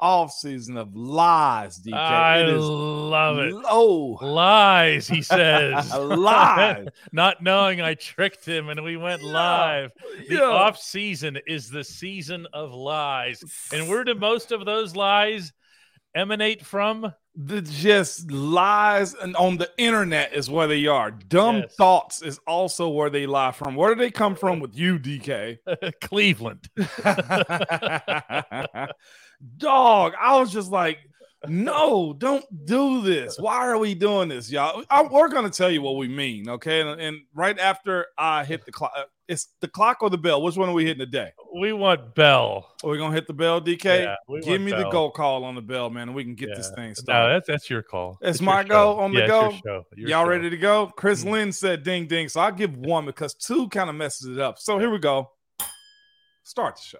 [0.00, 1.94] off season of lies, DK.
[1.94, 3.54] I it is love it.
[3.54, 4.18] low.
[4.20, 5.92] Lies, he says.
[5.94, 6.86] Lies.
[7.12, 9.32] Not knowing I tricked him and we went Yeah.
[9.32, 9.92] live.
[10.28, 10.42] The Yeah.
[10.42, 13.42] off season is the season of lies.
[13.72, 15.52] And where do most of those lies
[16.14, 17.12] emanate from?
[17.38, 21.10] the just lies and on the internet is where they are.
[21.10, 21.74] Dumb Yes.
[21.74, 23.74] thoughts is also where they lie from.
[23.74, 25.58] Where do they come from with you, DK?
[26.00, 26.66] Cleveland.
[29.58, 30.98] Dog, I was just like,
[31.48, 33.36] no, don't do this.
[33.38, 34.82] Why are we doing this, y'all?
[34.90, 36.80] I, we're gonna tell you what we mean, okay?
[36.80, 38.92] And, and right after I hit the clock,
[39.28, 40.40] it's the clock or the bell.
[40.42, 41.30] Which one are we hitting today?
[41.54, 42.72] We want Bell.
[42.82, 43.84] Are we gonna hit the bell, DK?
[43.84, 46.68] Yeah, Give me the go call on the bell, man, and we can get this
[46.70, 46.74] Yeah.
[46.76, 47.34] thing No, started.
[47.34, 48.18] that's that's your call.
[48.22, 49.40] It's my go on the Yeah, go?
[49.42, 49.86] your show.
[49.94, 50.28] Your Y'all show.
[50.30, 50.86] ready to go?
[50.96, 51.30] Chris Mhm.
[51.30, 54.58] Lynn said ding ding, so I'll give one because two kind of messes it up.
[54.58, 55.30] So here we go.
[56.42, 56.98] Start the show.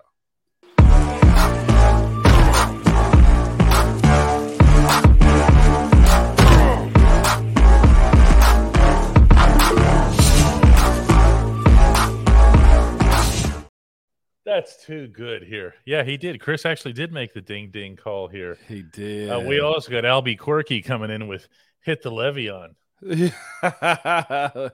[14.46, 15.74] That's too good here.
[15.84, 16.40] Yeah, he did.
[16.40, 18.56] Chris actually did make the ding ding call here.
[18.68, 19.28] He did.
[19.28, 21.48] Uh, we also got Albie Quirky coming in with
[21.82, 22.76] hit the levy on.
[23.02, 24.70] I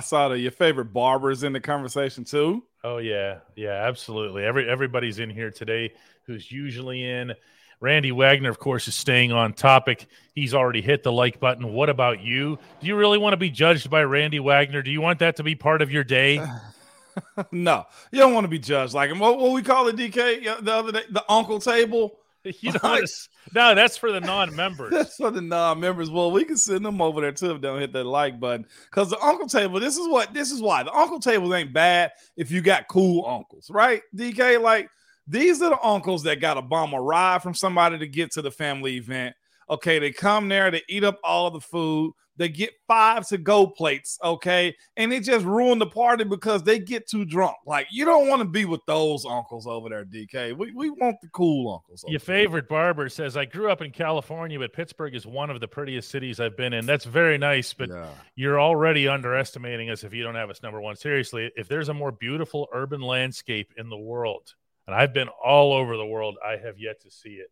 [0.00, 2.62] saw that your favorite barbers in the conversation too.
[2.84, 4.44] Oh yeah, yeah, absolutely.
[4.44, 5.92] Every everybody's in here today
[6.26, 7.34] who's usually in.
[7.80, 10.06] Randy Wagner, of course, is staying on topic.
[10.34, 11.72] He's already hit the like button.
[11.72, 12.60] What about you?
[12.80, 14.82] Do you really want to be judged by Randy Wagner?
[14.82, 16.40] Do you want that to be part of your day?
[17.52, 19.18] no, you don't want to be judged like him.
[19.18, 20.64] What, what we call it, DK?
[20.64, 22.18] The other day, the uncle table.
[22.60, 24.90] You to, s- no, that's for the non-members.
[24.92, 26.10] That's for the non-members.
[26.10, 28.66] Well, we can send them over there too if they don't hit that like button.
[28.90, 32.12] Because the uncle table, this is what this is why the uncle table ain't bad
[32.36, 34.02] if you got cool uncles, right?
[34.14, 34.90] DK, like
[35.26, 38.42] these are the uncles that got a bomb a ride from somebody to get to
[38.42, 39.34] the family event.
[39.70, 43.66] Okay, they come there, they eat up all the food, they get five to go
[43.66, 47.56] plates, okay, and it just ruined the party because they get too drunk.
[47.66, 50.56] Like you don't want to be with those uncles over there, DK.
[50.56, 52.04] We, we want the cool uncles.
[52.08, 52.24] Your there.
[52.36, 56.10] favorite barber says, I grew up in California, but Pittsburgh is one of the prettiest
[56.10, 56.86] cities I've been in.
[56.86, 58.08] That's very nice, but Yeah.
[58.34, 60.96] you're already underestimating us if you don't have us number one.
[60.96, 64.54] Seriously, if there's a more beautiful urban landscape in the world,
[64.86, 67.50] and I've been all over the world, I have yet to see it.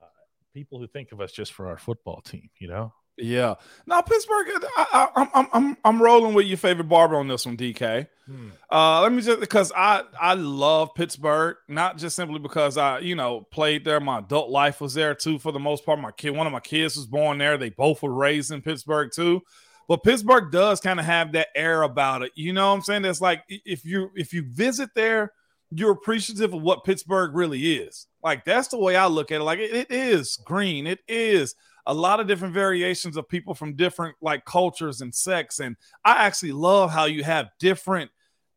[0.00, 0.06] Uh,
[0.54, 2.92] people who think of us just for our football team, you know?
[3.16, 3.54] Yeah.
[3.86, 7.46] Now Pittsburgh, I, I, I'm I'm I'm I'm rolling with your favorite barber on this
[7.46, 8.08] one, DK.
[8.26, 8.48] Hmm.
[8.70, 13.14] Uh, let me just because I I love Pittsburgh, not just simply because I you
[13.14, 14.00] know played there.
[14.00, 16.00] My adult life was there too for the most part.
[16.00, 17.56] My kid, one of my kids was born there.
[17.56, 19.42] They both were raised in Pittsburgh too.
[19.86, 22.32] But Pittsburgh does kind of have that air about it.
[22.34, 23.04] You know what I'm saying?
[23.04, 25.32] It's like if you if you visit there,
[25.70, 28.06] you're appreciative of what Pittsburgh really is.
[28.22, 29.44] Like that's the way I look at it.
[29.44, 30.86] Like it, it is green.
[30.86, 31.54] It is
[31.86, 35.60] a lot of different variations of people from different like cultures and sects.
[35.60, 38.10] And I actually love how you have different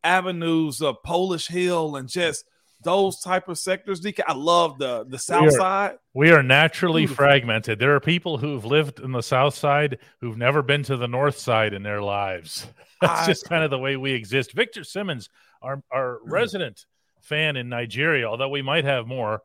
[0.03, 2.45] avenues of Polish Hill and just
[2.83, 4.01] those type of sectors.
[4.01, 4.21] DK.
[4.27, 5.97] I love the the South are- Side.
[6.13, 7.25] We are naturally Beautiful.
[7.25, 7.79] fragmented.
[7.79, 11.38] There are people who've lived in the South Side who've never been to the North
[11.38, 12.67] Side in their lives.
[13.01, 14.53] That's I- just kind of the way we exist.
[14.53, 15.29] Victor Simmons,
[15.61, 16.31] our, our Mm.
[16.31, 16.85] resident
[17.21, 19.41] fan in Nigeria, although we might have more,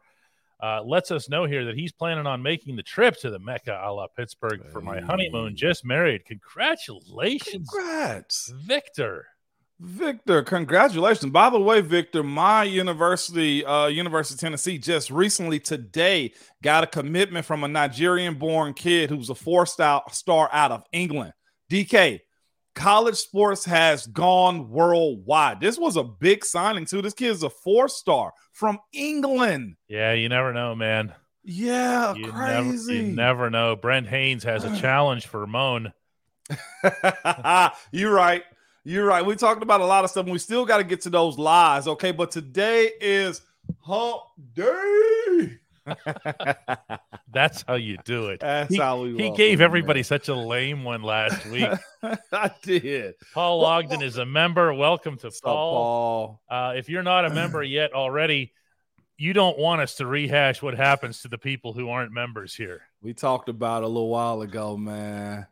[0.63, 3.81] uh, lets us know here that he's planning on making the trip to the Mecca
[3.85, 5.57] a la Pittsburgh for my honeymoon.
[5.57, 6.25] Just married.
[6.25, 8.53] Congratulations, Congrats.
[8.57, 9.27] Victor.
[9.81, 11.33] Victor, congratulations.
[11.33, 16.87] By the way, Victor, my university, uh, University of Tennessee, just recently today got a
[16.87, 21.33] commitment from a Nigerian born kid who's a four star star out of England.
[21.69, 22.21] DK,
[22.75, 25.61] college sports has gone worldwide.
[25.61, 27.03] This was a big signing, too.
[27.03, 29.77] This kid's a four star from England.
[29.89, 31.13] Yeah, you never know, man.
[31.45, 32.95] Yeah, You crazy.
[32.95, 33.77] Never, you never know.
[33.77, 35.93] Brent Haynes has a challenge for Moan.
[37.93, 38.43] You're right.
[38.85, 39.25] You're right.
[39.25, 41.39] We talked about a lot of stuff, and we still got to get to those
[41.39, 42.11] lies, okay?
[42.13, 43.43] But today is
[43.81, 44.23] hump
[44.55, 45.59] day.
[47.33, 48.41] That's how you do it.
[48.41, 49.65] That's He- how we He gave man.
[49.65, 51.69] everybody such a lame one last week.
[52.33, 53.15] I did.
[53.35, 54.73] Paul Well, Ogden well- is a member.
[54.75, 56.41] Welcome to up, Paul.
[56.49, 56.59] Paul?
[56.71, 58.53] Uh, if you're not a member yet already,
[59.19, 62.83] you don't want us to rehash what happens to the people who aren't members here.
[63.03, 65.47] We talked about a little while ago, man.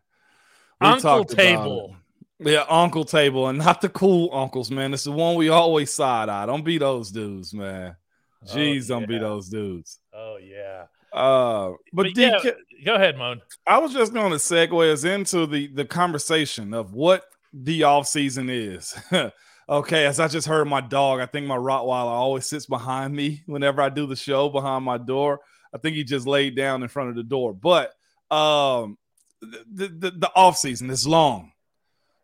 [0.81, 1.97] We Uncle talked Table.
[2.43, 4.95] Yeah, Uncle Table, and not the cool uncles, man.
[4.95, 6.47] It's the one we always side eye.
[6.47, 7.97] Don't be those dudes, man.
[8.43, 10.00] Oh, Jeez, don't be those dudes.
[10.21, 10.87] Oh yeah.
[11.13, 12.39] Uh, but, But yeah,
[12.85, 13.41] go ahead, Moan.
[13.67, 18.07] I was just going to segue us into the the conversation of what the off
[18.07, 18.95] season is.
[19.71, 23.45] Okay, as I just heard my dog, I think my Rottweiler always sits behind me
[23.47, 25.39] whenever I do the show behind my door.
[25.73, 27.55] I think he just laid down in front of the door.
[27.55, 27.93] But
[28.33, 28.99] um,
[29.41, 31.53] the, the, the off season is long.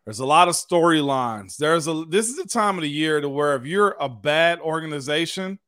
[0.05, 1.57] There's a lot of storylines.
[1.57, 4.59] There's a this is the time of the year to where if you're a bad
[4.59, 5.61] organization,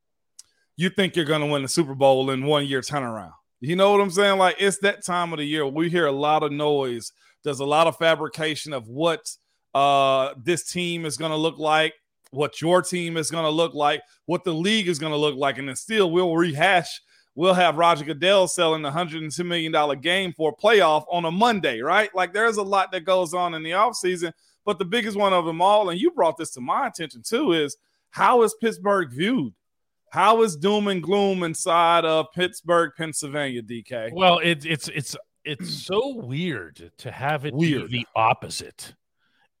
[0.79, 3.33] you think you're going to win the Super Bowl in one year turnaround.
[3.59, 4.37] You know what I'm saying?
[4.37, 5.65] Like it's that time of the year.
[5.67, 7.11] We hear a lot of noise.
[7.43, 9.29] There's a lot of fabrication of what
[9.73, 11.93] uh, this team is going to look like,
[12.31, 15.35] what your team is going to look like, what the league is going to look
[15.35, 17.01] like, and then still we'll rehash
[17.39, 21.79] we'll have Roger Goodell selling a $102 million game for a playoff on a Monday,
[21.79, 22.13] right?
[22.13, 24.33] Like there's a lot that goes on in the offseason.
[24.65, 27.53] But the biggest one of them all, and you brought this to my attention too,
[27.53, 27.77] is
[28.09, 29.53] how is Pittsburgh viewed?
[30.11, 34.11] How is doom and gloom inside of Pittsburgh, Pennsylvania, DK?
[34.13, 37.89] Well, it, it's it's it's so weird to have it weird.
[37.89, 38.95] be the opposite.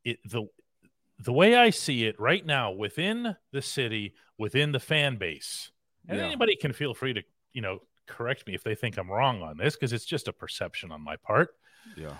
[0.03, 0.47] It the
[1.19, 5.71] the way I see it right now within the city, within the fan base,
[6.07, 6.25] and yeah.
[6.25, 7.23] anybody can feel free to
[7.53, 10.33] you know, correct me if they think I'm wrong on this because it's just a
[10.33, 11.49] perception on my part.
[11.95, 12.13] Yeah.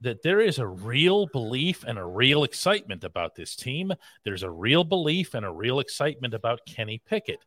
[0.00, 3.92] That there is a real belief and a real excitement about this team.
[4.24, 7.44] There's a real belief and a real excitement about Kenny Pickett.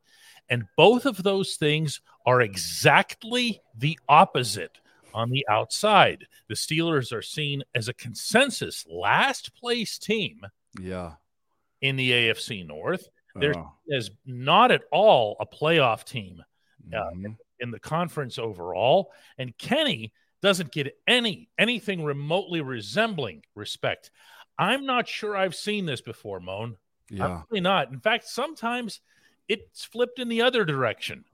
[0.49, 4.79] And both of those things are exactly the opposite
[5.13, 6.27] on the outside.
[6.49, 10.41] The Steelers are seen as a consensus last place team.
[10.79, 11.13] Yeah.
[11.81, 13.07] In the AFC North.
[13.33, 13.55] There's
[13.87, 16.43] is not at all a playoff team
[16.89, 17.25] mm-hmm.
[17.25, 19.11] in, in the conference overall.
[19.37, 24.11] And Kenny doesn't get any anything remotely resembling respect.
[24.57, 26.77] I'm not sure I've seen this before, Moan.
[27.09, 27.27] Yeah.
[27.27, 27.91] Probably not.
[27.91, 29.01] In fact, sometimes
[29.47, 31.25] it's flipped in the other direction.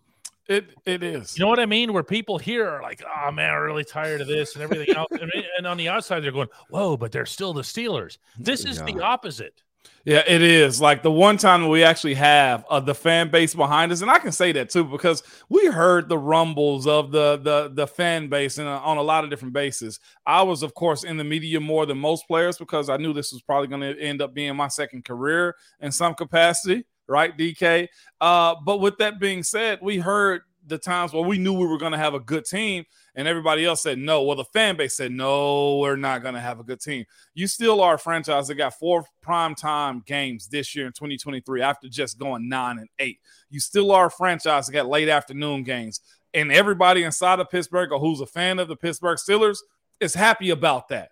[0.47, 1.37] It it is.
[1.37, 1.91] You know what I mean?
[1.91, 5.09] Where people here are like, "Oh man, I'm really tired of this and everything else,"
[5.11, 8.17] and, and, on the outside they're going, "Whoa!" But they're still the Steelers.
[8.39, 8.85] This is yeah.
[8.85, 9.61] the opposite.
[10.07, 10.79] Yeah, it is.
[10.79, 14.19] Like the one time we actually have uh, the fan base behind us, and I
[14.19, 18.57] can say that too because we heard the rumbles of the the the fan base
[18.57, 19.99] and on a lot of different bases.
[20.25, 23.33] I was, of course, in the media more than most players because I knew this
[23.33, 27.89] was probably going to end up being my second career in some capacity, right, DK?
[28.21, 31.77] Uh, but with that being said, we heard the times where we knew we were
[31.77, 32.85] going to have a good team
[33.17, 34.21] and everybody else said no.
[34.21, 37.03] Well, the fan base said no, we're not going to have a good team.
[37.33, 41.61] You still are a franchise that got four prime time games this year in 2023
[41.63, 43.19] after just going nine and eight.
[43.49, 45.99] You still are a franchise that got late afternoon games,
[46.35, 49.57] and everybody inside of Pittsburgh or who's a fan of the Pittsburgh Steelers
[49.99, 51.09] is happy about that.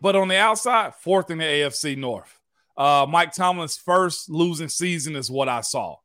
[0.00, 2.40] But on the outside, fourth in the AFC North.
[2.76, 5.96] Uh, Mike Tomlin's first losing season is what I saw.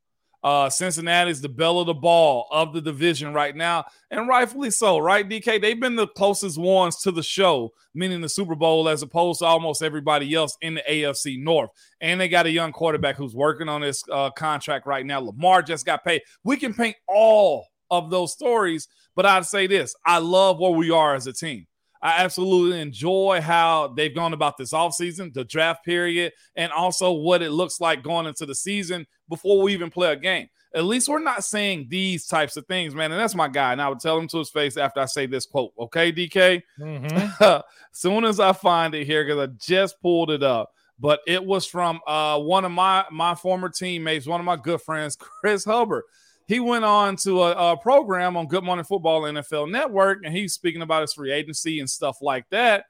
[0.41, 4.71] Uh, Cincinnati is the bell of the ball of the division right now, and rightfully
[4.71, 5.27] so, right?
[5.27, 9.39] DK, they've been the closest ones to the show, meaning the Super Bowl, as opposed
[9.39, 11.71] to almost everybody else in the AFC North.
[12.00, 15.19] And they got a young quarterback who's working on his uh, contract right now.
[15.19, 16.21] Lamar just got paid.
[16.44, 20.91] We can paint all of those stories, but I'd say this I love where we
[20.91, 21.68] are as a team.
[22.01, 27.42] I absolutely enjoy how they've gone about this offseason, the draft period, and also what
[27.42, 30.48] it looks like going into the season before we even play a game.
[30.74, 33.12] At least we're not saying these types of things, man.
[33.12, 33.72] And that's my guy.
[33.72, 35.74] And I would tell him to his face after I say this quote.
[35.80, 36.62] Okay, DK?
[36.80, 37.60] Mm-hmm.
[37.92, 40.72] soon as I find it here, because I just pulled it up.
[41.00, 44.81] But it was from uh, one of my my former teammates, one of my good
[44.81, 46.04] friends, Chris Hubbard
[46.50, 50.51] he went on to a, a, program on Good Morning Football NFL Network, and he's
[50.51, 52.86] speaking about his free agency and stuff like that.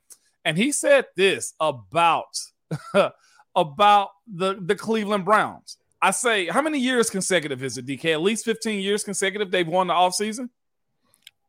[0.45, 2.39] And he said this about
[3.55, 5.77] about the the Cleveland Browns.
[6.01, 8.13] I say, how many years consecutive is it, DK?
[8.13, 10.47] At least 15 years consecutive they've won the offseason?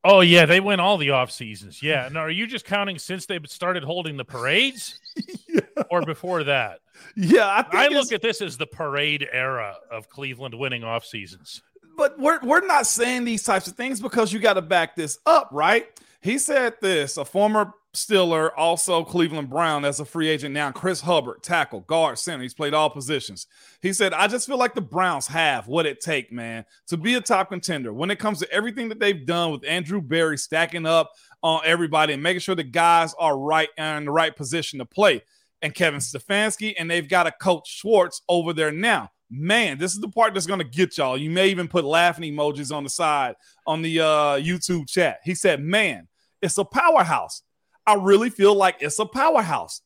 [0.02, 1.80] Oh, yeah, they win all the off seasons.
[1.80, 2.08] Yeah.
[2.10, 4.98] Now, are you just counting since they started holding the parades
[5.48, 5.60] yeah.
[5.88, 6.80] or before that?
[7.14, 11.62] Yeah, I, I look at this as the parade era of Cleveland winning off seasons
[12.00, 15.18] but we're we're not saying these types of things because you got to back this
[15.26, 15.86] up, right?
[16.22, 20.72] He said this, a former Steeler, also Cleveland Brown as a free agent now.
[20.72, 22.42] Chris Hubbard, tackle, guard, center.
[22.42, 23.46] He's played all positions.
[23.82, 27.16] He said, I just feel like the Browns have what it take, man, to be
[27.16, 27.92] a top contender.
[27.92, 32.14] When it comes to everything that they've done with Andrew Berry stacking up on everybody
[32.14, 35.22] and making sure the guys are right and in the right position to play.
[35.60, 40.00] And Kevin Stefanski, and they've got a coach Schwartz over there now man, this is
[40.00, 41.16] the part that's going to get y'all.
[41.16, 45.20] You may even put laughing emojis on the side on the uh, YouTube chat.
[45.24, 46.08] He said, man,
[46.42, 47.42] it's a powerhouse.
[47.86, 49.82] I really feel like it's a powerhouse.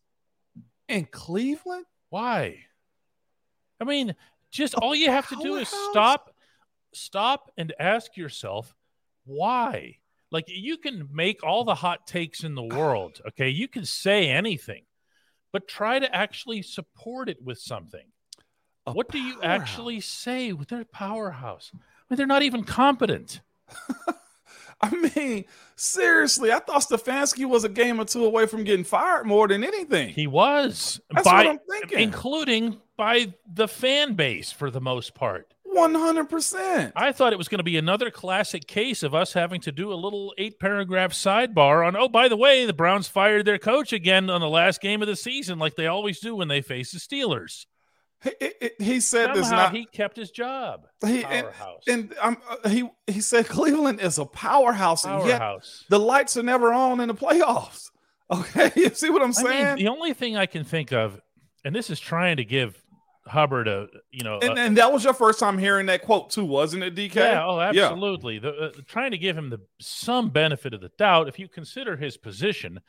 [0.89, 1.87] In Cleveland?
[2.11, 2.59] Why?
[3.81, 4.15] I mean,
[4.51, 6.35] just all you have to do is stop,
[6.93, 8.75] stop and ask yourself,
[9.25, 9.99] why?
[10.31, 13.21] Like you can make all the hot takes in the world.
[13.29, 13.49] Okay.
[13.51, 14.85] You can say anything,
[15.53, 18.05] but try to actually support it with something.
[18.87, 21.71] What do you actually say with their powerhouse?
[21.75, 21.79] I
[22.11, 23.41] mean, they're not even competent.
[24.81, 25.45] I mean,
[25.77, 29.65] seriously, I thought Stefanski was a game or two away from getting fired more than
[29.65, 30.11] anything.
[30.11, 32.01] He was That's by, what I'm thinking.
[32.01, 35.55] including by the fan base for the most part.
[35.63, 36.93] One hundred percent.
[36.95, 39.93] I thought it was going to be another classic case of us having to do
[39.93, 43.93] a little eight paragraph sidebar on, oh, by the way, the Browns fired their coach
[43.93, 46.93] again on the last game of the season, like they always do when they face
[46.93, 47.67] the Steelers.
[48.25, 49.75] He, he, said this Somehow not.
[49.75, 50.87] he kept his job.
[51.05, 51.83] He, and Powerhouse.
[51.87, 55.41] and um, uh, he he said Cleveland is a powerhouse, and yet
[55.91, 57.91] the lights are never on in the playoffs.
[58.31, 59.67] Okay, you see what I'm I saying?
[59.77, 61.21] mean, the only thing I can think of,
[61.63, 62.83] and this is trying to give
[63.27, 66.31] Hubbard a, you know, and, a- and that was your first time hearing that quote
[66.31, 67.17] too, wasn't it, DK?
[67.17, 68.39] Yeah, oh, absolutely.
[68.39, 71.29] The, uh, trying to give him the some benefit of the doubt.
[71.29, 72.81] If you consider his position,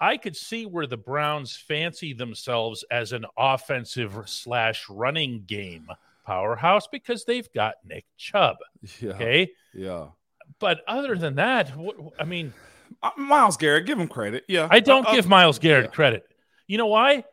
[0.00, 5.88] I could see where the Browns fancy themselves as an offensive slash running game
[6.26, 8.56] powerhouse because they've got Nick Chubb.
[9.00, 10.06] yeah, Okay, yeah.
[10.58, 12.52] but other than that, what, I mean,
[13.02, 14.44] Uh, Myles Garrett, give him credit.
[14.48, 15.90] Yeah, I don't Uh, uh, give Myles Garrett yeah.
[15.90, 16.26] credit.
[16.66, 17.24] You know why?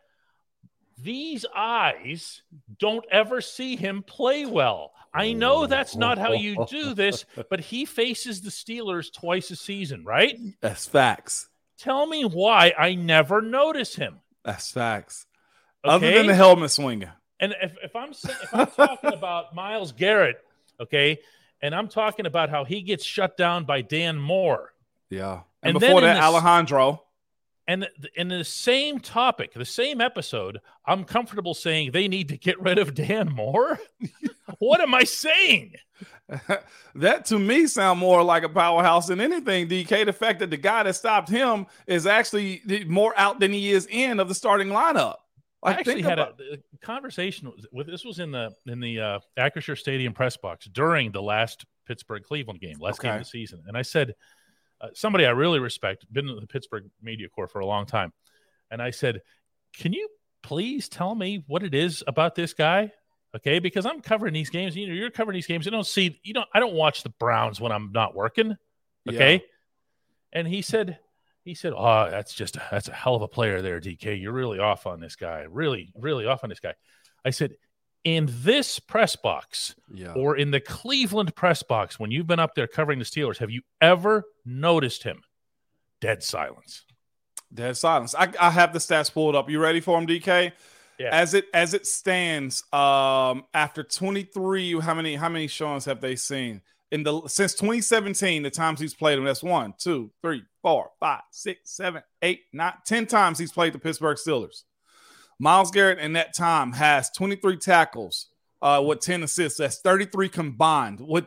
[0.99, 2.41] These eyes
[2.79, 4.93] don't ever see him play well.
[5.13, 9.55] I know that's not how you do this, but he faces the Steelers twice a
[9.55, 10.37] season, right?
[10.61, 11.49] That's facts.
[11.77, 14.19] Tell me why I never notice him.
[14.43, 15.25] That's facts.
[15.85, 15.93] Okay?
[15.93, 17.09] Other than the helmet swinging.
[17.39, 20.37] and if, if I'm if I'm talking about Myles Garrett,
[20.79, 21.19] okay,
[21.61, 24.73] and I'm talking about how he gets shut down by Dan Moore,
[25.09, 25.41] Yeah.
[25.63, 27.03] And, And before that, the Alejandro.
[27.69, 32.61] And in the same topic, the same episode, I'm comfortable saying they need to get
[32.61, 33.77] rid of Dan Moore.
[34.59, 35.73] what am I saying?
[36.95, 39.67] that to me sound more like a powerhouse than anything.
[39.67, 43.71] DK, the fact that the guy that stopped him is actually more out than he
[43.71, 45.15] is in of the starting lineup.
[45.63, 48.99] I actually think had about- a, a conversation with, this was in the in the
[48.99, 53.25] uh, Acrisure Stadium press box during the last Pittsburgh Cleveland game, last game of the
[53.25, 54.13] season, and I said
[54.81, 58.13] uh, somebody I really respect, been in the Pittsburgh media corps for a long time,
[58.69, 59.21] and I said,
[59.73, 60.09] "Can you
[60.43, 62.91] please tell me what it is about this guy?"
[63.35, 64.75] Okay, because I'm covering these games.
[64.75, 65.65] You know, you're covering these games.
[65.65, 66.47] You don't see, you don't.
[66.53, 68.55] I don't watch the Browns when I'm not working.
[69.07, 69.43] Okay,
[70.33, 70.99] and he said,
[71.43, 74.21] he said, "Oh, that's just that's a hell of a player there, DK.
[74.21, 75.45] You're really off on this guy.
[75.49, 76.73] Really, really off on this guy."
[77.23, 77.55] I said,
[78.03, 80.13] "In this press box yeah.
[80.13, 83.51] or in the Cleveland press box, when you've been up there covering the Steelers, have
[83.51, 85.21] you ever noticed him?"
[85.99, 86.85] Dead silence.
[87.53, 88.13] Dead silence.
[88.13, 89.49] I, I have the stats pulled up.
[89.49, 90.51] You ready for him, DK?
[90.99, 91.09] Yeah.
[91.11, 96.15] As it as it stands, um, after 23, how many how many showings have they
[96.15, 96.61] seen?
[96.91, 101.21] In the since 2017, the times he's played them, that's one, two, three, four, five,
[101.31, 104.63] six, seven, eight, nine, ten times he's played the Pittsburgh Steelers.
[105.39, 108.27] Myles Garrett in that time has 23 tackles
[108.61, 109.59] uh, with 10 assists.
[109.59, 111.25] That's 33 combined with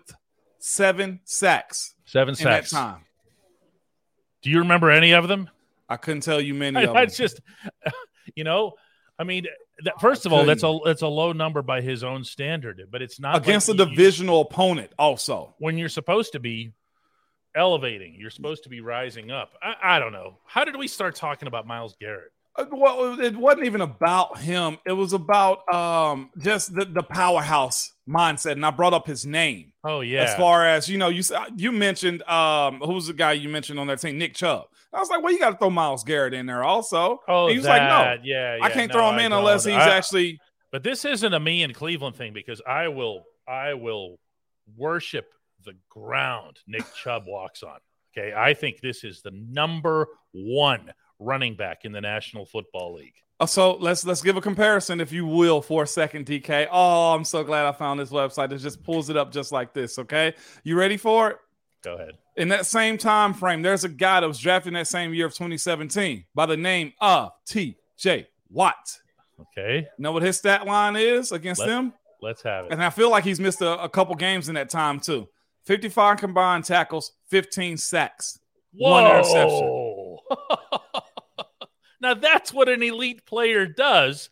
[0.58, 2.70] seven sacks Seven in sacks.
[2.72, 3.04] that time.
[4.42, 5.48] Do you remember any of them?
[5.88, 6.96] I couldn't tell you many I, of them.
[6.96, 7.40] that's just,
[8.34, 8.72] you know,
[9.20, 9.44] I mean,
[9.84, 13.02] that, first of all, that's a that's a low number by his own standard, but
[13.02, 15.54] it's not against like a you- you- divisional opponent, also.
[15.58, 16.72] when you're supposed to be
[17.54, 18.14] elevating.
[18.18, 19.52] You're supposed to be rising up.
[19.62, 20.38] I, I don't know.
[20.46, 22.30] How did we start talking about Myles Garrett?
[22.56, 24.78] Uh, Well, it wasn't even about him.
[24.86, 28.52] It was about um, just the, the powerhouse mindset.
[28.52, 30.22] And I brought up his name Oh yeah.
[30.24, 31.08] as far as you know.
[31.08, 31.22] You
[31.56, 34.66] you mentioned um, who's the guy you mentioned on that team, Nick Chubb.
[34.92, 37.20] I was like, well, you got to throw Myles Garrett in there also.
[37.28, 39.64] oh, he was like, no, that, yeah, I can't no, throw him I in unless
[39.64, 39.74] don't.
[39.74, 40.40] he's I- actually.
[40.72, 44.18] But this isn't a me and Cleveland thing because I will I will
[44.76, 45.26] worship
[45.64, 47.78] the ground Nick Chubb walks on.
[48.16, 53.14] Okay, I think this is the number one running back in the National Football League.
[53.40, 56.68] Uh, So let's let's give a comparison, if you will, for a second, DK.
[56.70, 59.72] Oh, I'm so glad I found this website that just pulls it up just like
[59.74, 59.98] this.
[59.98, 61.36] Okay, you ready for it?
[61.82, 62.12] Go ahead.
[62.40, 65.26] In that same time frame, there's a guy that was drafted in that same year
[65.26, 68.26] of 2017 by the name of T.J.
[68.50, 68.98] Watt.
[69.40, 71.92] Okay, Know what his stat line is against Let- them?
[72.22, 72.72] let's have it.
[72.72, 75.28] And I feel like he's missed a, a couple games in that time too.
[75.64, 78.38] 55 combined tackles, 15 sacks.
[78.72, 80.16] One interception.
[82.02, 84.30] Now that's what an elite player does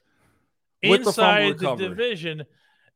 [0.82, 1.88] With inside the, recovery.
[1.88, 2.44] division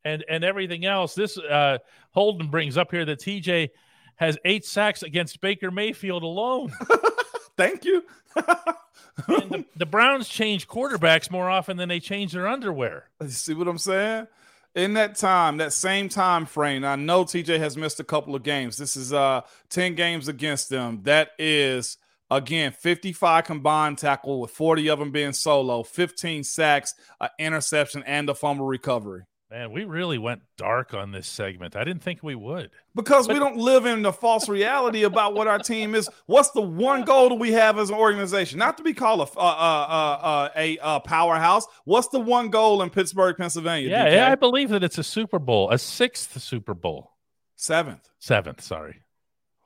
[0.05, 1.15] and and everything else.
[1.15, 1.77] This uh,
[2.13, 3.69] Holden brings up here that TJ
[4.17, 6.73] has eight sacks against Baker Mayfield alone.
[7.57, 8.05] Thank you.
[8.37, 13.09] and the, the Browns change quarterbacks more often than they change their underwear.
[13.21, 14.27] You see what I'm saying?
[14.75, 18.43] In that time, that same time frame, I know TJ has missed a couple of
[18.43, 18.79] games.
[18.79, 21.01] This is uh 10 games against them.
[21.03, 21.99] That is
[22.31, 28.31] again 55 combined tackle with 40 of them being solo, 15 sacks, an interception, and
[28.31, 29.25] a fumble recovery.
[29.53, 31.77] Man, we really went dark on this segment.
[31.77, 32.71] I didn't think we would.
[32.95, 36.09] Because but- we don't live in the false reality about what our team is.
[36.25, 38.59] What's the one goal that we have as an organization?
[38.59, 41.67] Not to be called a uh, uh, uh, a, a powerhouse.
[41.85, 43.91] What's the one goal in Pittsburgh, Pennsylvania?
[43.91, 47.11] Yeah, yeah, I believe that it's a Super Bowl, a sixth Super Bowl.
[47.55, 48.09] Seventh.
[48.21, 49.03] Seventh, sorry.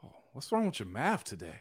[0.02, 1.60] Oh, what's wrong with your math today?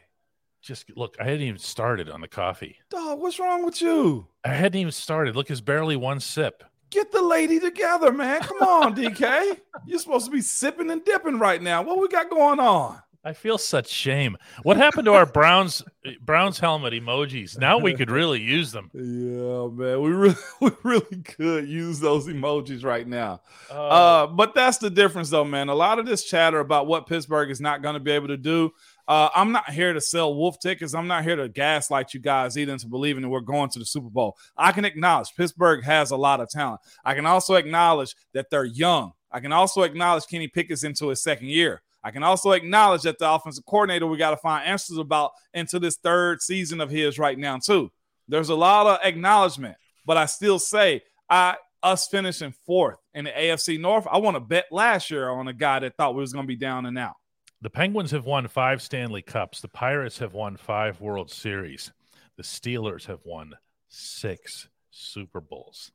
[0.62, 2.78] Just look, I hadn't even started on the coffee.
[2.90, 4.26] Dog, what's wrong with you?
[4.44, 5.36] I hadn't even started.
[5.36, 6.64] Look, it's barely one sip.
[6.90, 8.40] Get the lady together, man.
[8.40, 9.58] Come on, DK.
[9.86, 11.82] You're supposed to be sipping and dipping right now.
[11.82, 13.00] What we got going on?
[13.26, 14.36] I feel such shame.
[14.62, 15.82] What happened to our Browns
[16.20, 17.58] Browns helmet emojis?
[17.58, 18.88] Now we could really use them.
[18.94, 23.40] Yeah, man, we really we really could use those emojis right now.
[23.68, 25.68] Uh, uh, but that's the difference, though, man.
[25.68, 28.36] A lot of this chatter about what Pittsburgh is not going to be able to
[28.36, 28.72] do.
[29.08, 30.94] Uh, I'm not here to sell wolf tickets.
[30.94, 33.84] I'm not here to gaslight you guys either into believing that we're going to the
[33.84, 34.36] Super Bowl.
[34.56, 36.80] I can acknowledge Pittsburgh has a lot of talent.
[37.04, 39.12] I can also acknowledge that they're young.
[39.30, 41.82] I can also acknowledge Kenny Pickett's into his second year.
[42.02, 45.78] I can also acknowledge that the offensive coordinator we got to find answers about into
[45.78, 47.90] this third season of his right now too.
[48.28, 53.30] There's a lot of acknowledgement, but I still say I us finishing fourth in the
[53.30, 54.06] AFC North.
[54.10, 56.48] I want to bet last year on a guy that thought we was going to
[56.48, 57.14] be down and out.
[57.62, 59.60] The Penguins have won five Stanley Cups.
[59.60, 61.92] The Pirates have won five World Series.
[62.36, 63.54] The Steelers have won
[63.88, 65.90] six Super Bowls.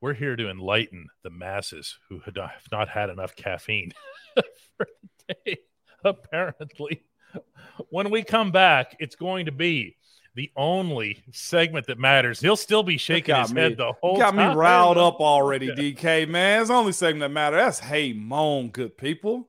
[0.00, 2.36] We're here to enlighten the masses who have
[2.70, 3.92] not had enough caffeine
[4.76, 4.86] for
[5.26, 5.56] the day,
[6.04, 7.02] apparently.
[7.90, 9.96] When we come back, it's going to be
[10.36, 12.40] the only segment that matters.
[12.40, 13.62] He'll still be shaking his me.
[13.62, 14.34] head the whole time.
[14.34, 16.60] you got me riled up already, DK, man.
[16.60, 17.58] It's the only segment that matters.
[17.58, 19.48] That's Hey Moan, good people.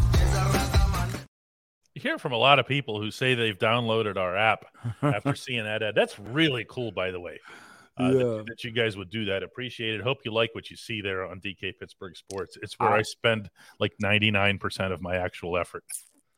[2.01, 4.65] hear from a lot of people who say they've downloaded our app
[5.01, 5.95] after seeing that ad.
[5.95, 7.39] That's really cool, by the way.
[7.99, 8.23] Uh, yeah.
[8.23, 9.43] that, that, you guys would do that.
[9.43, 10.01] Appreciate it.
[10.01, 12.57] Hope you like what you see there on DK Pittsburgh Sports.
[12.61, 15.83] It's where I, I spend like 99% of my actual effort.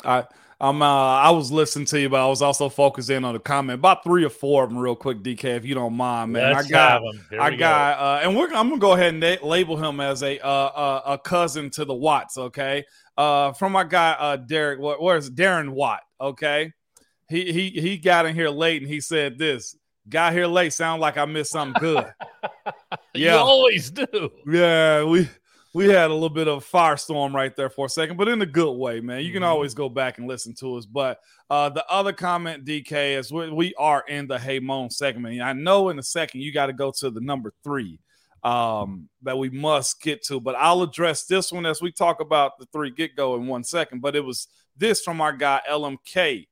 [0.04, 0.26] I
[0.60, 3.80] I'm uh, I was listening to you, but I was also focusing on the comment.
[3.80, 6.54] About three or four of them, real quick, DK, if you don't mind, man.
[6.54, 7.02] Let's I got
[7.40, 10.48] I got, uh, and we're I'm gonna go ahead and label him as a uh,
[10.48, 12.38] uh, a cousin to the Watts.
[12.38, 12.86] Okay,
[13.18, 14.80] uh, from my guy uh, Derek.
[14.80, 16.02] What, where's Darren Watt?
[16.20, 16.74] Okay,
[17.30, 19.76] he he he got in here late and he said this.
[20.10, 20.74] Got here late.
[20.74, 22.06] Sound like I missed something good.
[23.14, 24.32] yeah, you always do.
[24.46, 25.30] Yeah, we
[25.74, 28.42] we had a little bit of a firestorm right there for a second, but in
[28.42, 29.24] a good way, man.
[29.24, 29.52] You can mm-hmm.
[29.52, 30.86] always go back and listen to us.
[30.86, 35.42] But uh, the other comment, DK, is we, we are in the Hey Moan segment.
[35.42, 38.00] I know in a second you got to go to the number three
[38.44, 40.40] um, that we must get to.
[40.40, 43.64] But I'll address this one as we talk about the three get go in one
[43.64, 44.02] second.
[44.02, 46.48] But it was this from our guy LMK.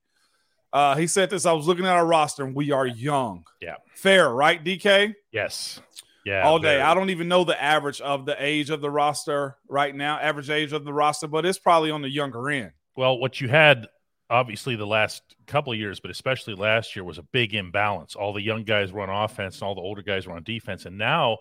[0.73, 1.45] Uh, he said this.
[1.45, 3.43] I was looking at our roster and we are young.
[3.59, 3.75] Yeah.
[3.93, 5.13] Fair, right, DK?
[5.31, 5.81] Yes.
[6.25, 6.43] Yeah.
[6.43, 6.75] All day.
[6.75, 6.81] Very.
[6.81, 10.49] I don't even know the average of the age of the roster right now, average
[10.49, 12.71] age of the roster, but it's probably on the younger end.
[12.95, 13.87] Well, what you had
[14.31, 18.15] obviously the last couple of years, but especially last year was a big imbalance.
[18.15, 20.85] All the young guys were on offense and all the older guys were on defense.
[20.85, 21.39] And now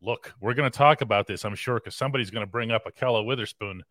[0.00, 2.84] look, we're going to talk about this, I'm sure, because somebody's going to bring up
[2.84, 3.82] Ahkello Witherspoon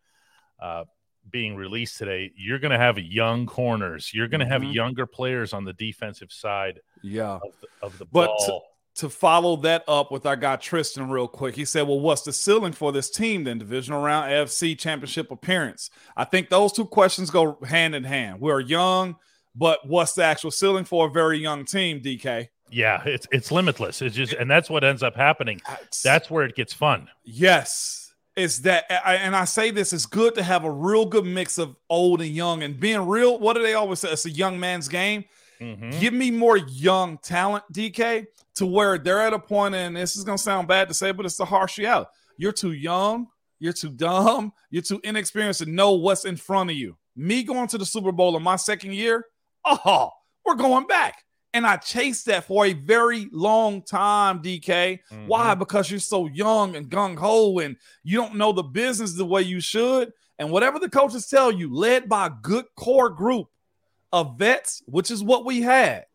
[0.60, 0.84] uh,
[1.30, 2.32] being released today.
[2.36, 4.12] You're going to have young corners.
[4.12, 4.72] You're going to have mm-hmm.
[4.72, 6.80] younger players on the defensive side.
[7.02, 8.46] Yeah, of the, of the but ball.
[8.46, 12.22] To, to follow that up with our guy Tristan, real quick, he said, "Well, what's
[12.22, 13.44] the ceiling for this team?
[13.44, 18.40] Then divisional round, AFC championship appearance." I think those two questions go hand in hand.
[18.40, 19.16] We're young,
[19.54, 22.00] but what's the actual ceiling for a very young team?
[22.00, 22.48] DK.
[22.70, 24.02] Yeah, it's it's limitless.
[24.02, 25.60] It's just, and that's what ends up happening.
[26.02, 27.08] That's where it gets fun.
[27.24, 31.58] Yes, is that, and I say this: it's good to have a real good mix
[31.58, 33.38] of old and young, and being real.
[33.38, 34.10] What do they always say?
[34.10, 35.24] It's a young man's game.
[35.60, 36.00] Mm-hmm.
[36.00, 40.24] Give me more young talent, DK, to where they're at a point, and this is
[40.24, 42.10] gonna sound bad to say, but it's the harsh reality.
[42.36, 43.28] You're too young.
[43.60, 44.52] You're too dumb.
[44.70, 46.96] You're too inexperienced to know what's in front of you.
[47.16, 49.26] Me going to the Super Bowl in my second year,
[49.64, 50.10] oh,
[50.44, 51.23] we're going back.
[51.54, 54.60] And I chased that for a very long time, DK.
[54.66, 55.26] Mm-hmm.
[55.28, 55.54] Why?
[55.54, 59.42] Because you're so young and gung ho and you don't know the business the way
[59.42, 60.12] you should.
[60.40, 63.46] And whatever the coaches tell you, led by a good core group
[64.12, 66.06] of vets, which is what we had,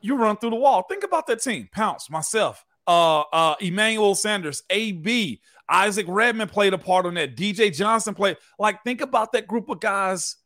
[0.00, 0.84] you run through the wall.
[0.88, 5.40] Think about that team Pounce, myself, uh, uh, Emmanuel Sanders, AB.
[5.68, 7.36] Isaac Redman played a part on that.
[7.36, 8.36] DJ Johnson played.
[8.58, 10.36] Like, think about that group of guys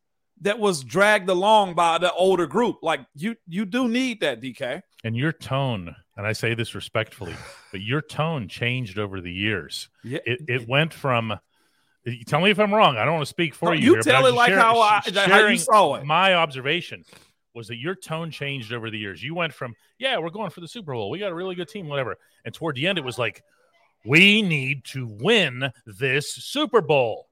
[0.40, 2.78] that was dragged along by the older group.
[2.82, 4.82] Like, you you do need that, DK.
[5.04, 7.34] And your tone, and I say this respectfully,
[7.72, 9.88] but your tone changed over the years.
[10.02, 11.38] Yeah, It it went from.
[12.26, 12.98] Tell me if I'm wrong.
[12.98, 13.80] I don't want to speak for No, you.
[13.84, 16.04] you here, tell it like share- how I- how you saw it.
[16.04, 17.02] My observation
[17.54, 19.22] was that your tone changed over the years.
[19.22, 21.08] You went from, yeah, we're going for the Super Bowl.
[21.08, 22.16] We got a really good team, whatever.
[22.44, 23.42] And toward the end, it was like,
[24.04, 27.28] we need to win this Super Bowl.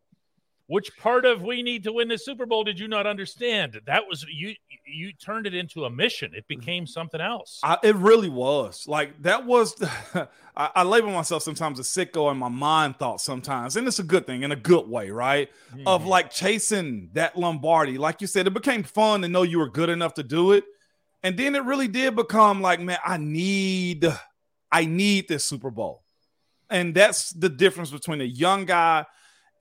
[0.68, 3.80] Which part of we need to win this Super Bowl did you not understand?
[3.86, 4.54] That was you.
[4.86, 6.32] You turned it into a mission.
[6.34, 7.60] It became something else.
[7.62, 9.74] I, it really was like that was.
[9.74, 9.90] The,
[10.56, 14.04] I, I label myself sometimes a sicko in my mind thoughts sometimes, and it's a
[14.04, 15.48] good thing in a good way, right?
[15.86, 16.06] Of Mhm.
[16.06, 19.88] like chasing that Lombardi, like you said, it became fun to know you were good
[19.88, 20.64] enough to do it,
[21.22, 24.06] and then it really did become like, man, I need,
[24.70, 26.02] I need this Super Bowl,
[26.68, 29.06] and that's the difference between a young guy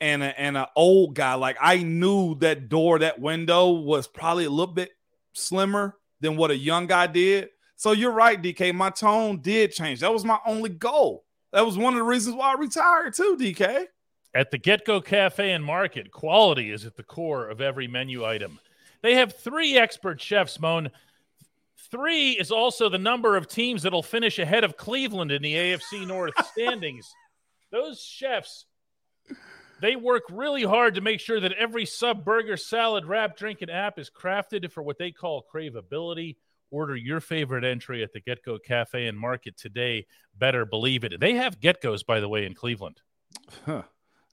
[0.02, 1.36] and a, and an old guy.
[1.36, 4.90] Like I knew that door, that window was probably a little bit
[5.34, 7.50] slimmer than what a young guy did.
[7.78, 8.76] So you're right, DK.
[8.76, 10.02] My tone did change.
[10.02, 11.24] That was my only goal.
[11.54, 13.86] That was one of the reasons why I retired too, DK.
[14.34, 18.60] At the GetGo Cafe and Market, quality is at the core of every menu item.
[19.02, 20.90] They have three expert chefs, Moan.
[21.90, 26.08] Three is also the number of teams that'll finish ahead of Cleveland in the AFC
[26.08, 27.12] North standings.
[27.72, 28.66] Those chefs,
[29.82, 33.72] they work really hard to make sure that every sub, burger, salad, wrap, drink, and
[33.72, 36.38] app is crafted for what they call craveability.
[36.70, 40.06] Order your favorite entry at the GetGo Cafe and Market today.
[40.38, 41.20] Better believe it.
[41.20, 43.02] They have GetGo's, by the way, in Cleveland.
[43.66, 43.82] Huh.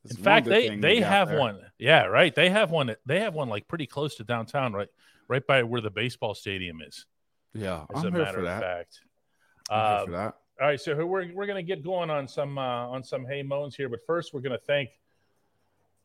[0.08, 1.40] In fact, they they have there.
[1.40, 1.58] one.
[1.78, 2.32] Yeah, right.
[2.32, 2.94] They have one.
[3.06, 4.88] They have one like pretty close to downtown, right,
[5.26, 7.06] right by where the baseball stadium is.
[7.54, 9.00] Yeah, As I'm a here matter for of fact.
[9.70, 10.34] I'm here for that.
[10.60, 13.74] all right, so we're we're gonna get going on some uh, on some hey moans
[13.74, 14.90] here, but first we're gonna thank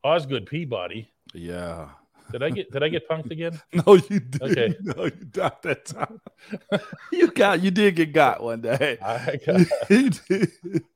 [0.04, 1.10] Osgood Peabody.
[1.32, 1.88] Yeah.
[2.30, 3.60] Did I get did I get punked again?
[3.72, 4.42] No, you did.
[4.42, 4.76] Okay.
[4.82, 6.20] No, you got that time.
[7.12, 7.62] you got.
[7.62, 8.98] You did get got one day.
[9.02, 9.60] I got.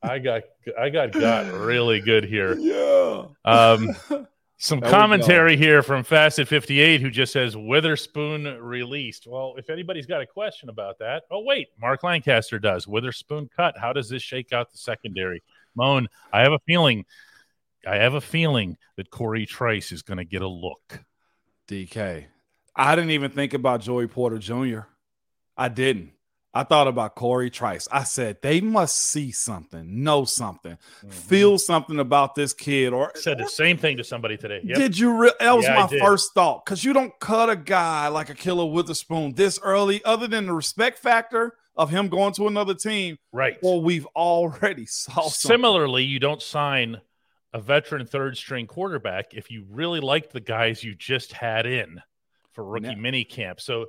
[0.03, 0.43] I got
[0.79, 2.57] I got got really good here.
[2.59, 3.25] Yeah.
[3.45, 3.97] Um,
[4.61, 9.29] Some There commentary here from Facet 58 who just says Witherspoon released.
[9.29, 12.89] Well, if anybody's got a question about that, oh, wait, Mark Lancaster does.
[12.89, 13.79] Witherspoon cut.
[13.79, 15.45] How does this shake out the secondary?
[15.77, 17.05] Moan, I have a feeling,
[17.89, 21.03] I have a feeling that Cory Trice is going to get a look.
[21.69, 22.27] DK.
[22.77, 24.81] I didn't even think about Joey Porter Jr.
[25.57, 26.13] I didn't.
[26.55, 27.89] I thought about Cory Trice.
[27.91, 31.11] I said they must see something, know something, mm-hmm.
[31.11, 32.93] feel something about this kid.
[32.93, 34.61] Or Said the same thing to somebody today.
[34.65, 34.79] Yep.
[34.79, 35.13] did you?
[35.13, 38.73] Re- that was Yeah, my first thought because you don't cut a guy like Ahkello
[38.73, 43.19] Witherspoon this early, other than the respect factor of him going to another team.
[43.33, 43.57] right.
[43.63, 45.57] Well, we've already saw something.
[45.57, 47.01] Similarly, you don't sign
[47.55, 52.01] a veteran third string quarterback if you really like the guys you just had in
[52.53, 52.95] for rookie Yeah.
[52.95, 53.61] mini camp.
[53.61, 53.87] So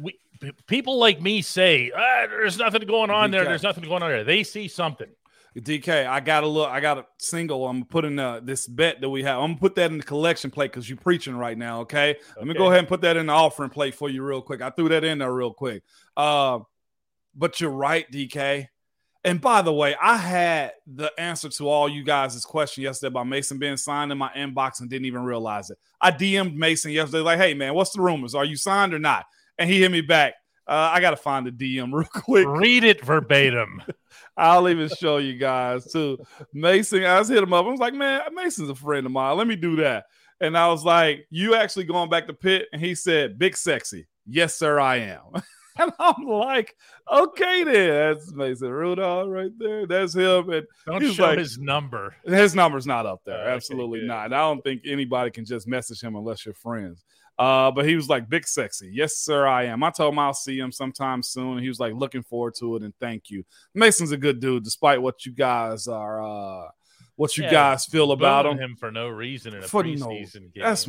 [0.00, 3.44] we p- people like me say, ah, there's nothing going on there.
[3.44, 4.24] There's nothing going on there.
[4.24, 5.08] They see something.
[5.56, 6.68] DK, I got a look.
[6.68, 7.68] I got a single.
[7.68, 9.38] I'm putting uh, this bet that we have.
[9.38, 11.82] I'm gonna put that in the collection plate because you're preaching right now.
[11.82, 12.16] Okay?
[12.36, 14.60] let me go ahead and put that in the offering plate for you real quick.
[14.62, 15.84] I threw that in there real quick.
[16.16, 16.58] Uh,
[17.36, 18.66] but you're right, DK.
[19.24, 23.26] And by the way, I had the answer to all you guys' question yesterday about
[23.26, 25.78] Mason being signed in my inbox and didn't even realize it.
[26.00, 28.34] I DM'd Mason yesterday, like, "Hey man, what's the rumors?
[28.34, 29.24] Are you signed or not?"
[29.58, 30.34] And he hit me back.
[30.66, 32.46] Uh, I gotta find the DM real quick.
[32.46, 33.82] Read it verbatim.
[34.36, 36.18] I'll even show you guys too.
[36.52, 37.64] Mason, I just hit him up.
[37.64, 39.36] I was like, man, Mason's a friend of mine.
[39.36, 40.04] Let me do that.
[40.40, 42.66] And I was like, you actually going back to Pitt?
[42.72, 44.06] And he said, big sexy.
[44.26, 45.20] Yes, sir, I am.
[45.78, 46.76] and I'm like,
[47.12, 48.14] okay, then.
[48.14, 49.86] That's Mason Rudolph right there.
[49.86, 50.48] That's him.
[50.50, 52.14] And Don't He's show like- his number.
[52.24, 53.40] his number's not up there.
[53.40, 54.08] Okay, Absolutely good.
[54.08, 54.32] not.
[54.32, 57.04] I don't think anybody can just message him unless you're friends.
[57.36, 58.90] Uh, but he was like, big sexy.
[58.94, 59.82] Yes, sir, I am.
[59.82, 61.58] I told him I'll see him sometime soon.
[61.58, 63.42] He was like, looking forward to it and thank you.
[63.74, 66.68] Mason's a good dude, despite what you guys are uh
[67.16, 68.58] what you Yeah, guys feel about him.
[68.58, 70.26] him for no reason in a For no- game.
[70.54, 70.88] That's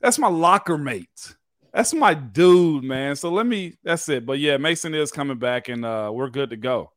[0.00, 1.34] that's my locker mate.
[1.72, 3.14] That's my dude, man.
[3.16, 4.26] So let me that's it.
[4.26, 6.92] But yeah, Mason is coming back and uh we're good to go.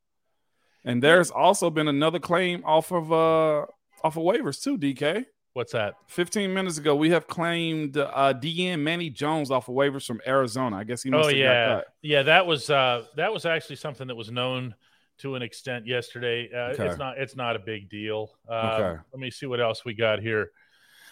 [0.85, 3.65] And there's also been another claim off of uh
[4.03, 5.25] off of waivers too, DK.
[5.53, 5.93] What's that?
[6.07, 10.77] 15 minutes ago, we have claimed uh DN Manny Jones off of waivers from Arizona.
[10.77, 11.85] I guess he must Oh have yeah, got cut.
[12.01, 12.23] yeah.
[12.23, 14.73] That was uh, that was actually something that was known
[15.19, 16.49] to an extent yesterday.
[16.51, 16.87] Uh, Okay.
[16.87, 18.31] It's not it's not a big deal.
[18.49, 19.01] Uh, Okay.
[19.13, 20.49] Let me see what else we got here.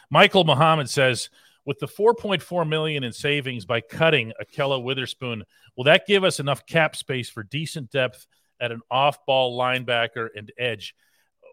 [0.09, 1.29] Michael Muhammad says,
[1.65, 5.43] with the 4.4 million in savings by cutting Ahkello Witherspoon,
[5.75, 8.25] will that give us enough cap space for decent depth
[8.59, 10.95] at an off-ball linebacker and edge?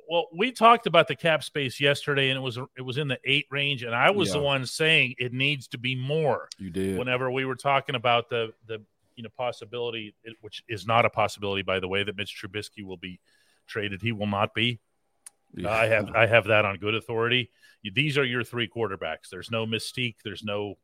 [0.08, 3.18] Well, we talked about the cap space yesterday, and it was it was in the
[3.26, 6.48] eight range, and I was the one saying it needs to be more.
[6.58, 6.98] You did.
[6.98, 8.82] Whenever we were talking about the the
[9.16, 12.96] you know possibility, which is not a possibility, by the way, that Mitch Trubisky will
[12.96, 13.20] be
[13.66, 14.00] traded.
[14.00, 14.80] He will not be.
[15.66, 17.50] I have I have that on good authority.
[17.82, 19.28] These are your three quarterbacks.
[19.30, 20.16] There's no mystique.
[20.24, 20.76] There's no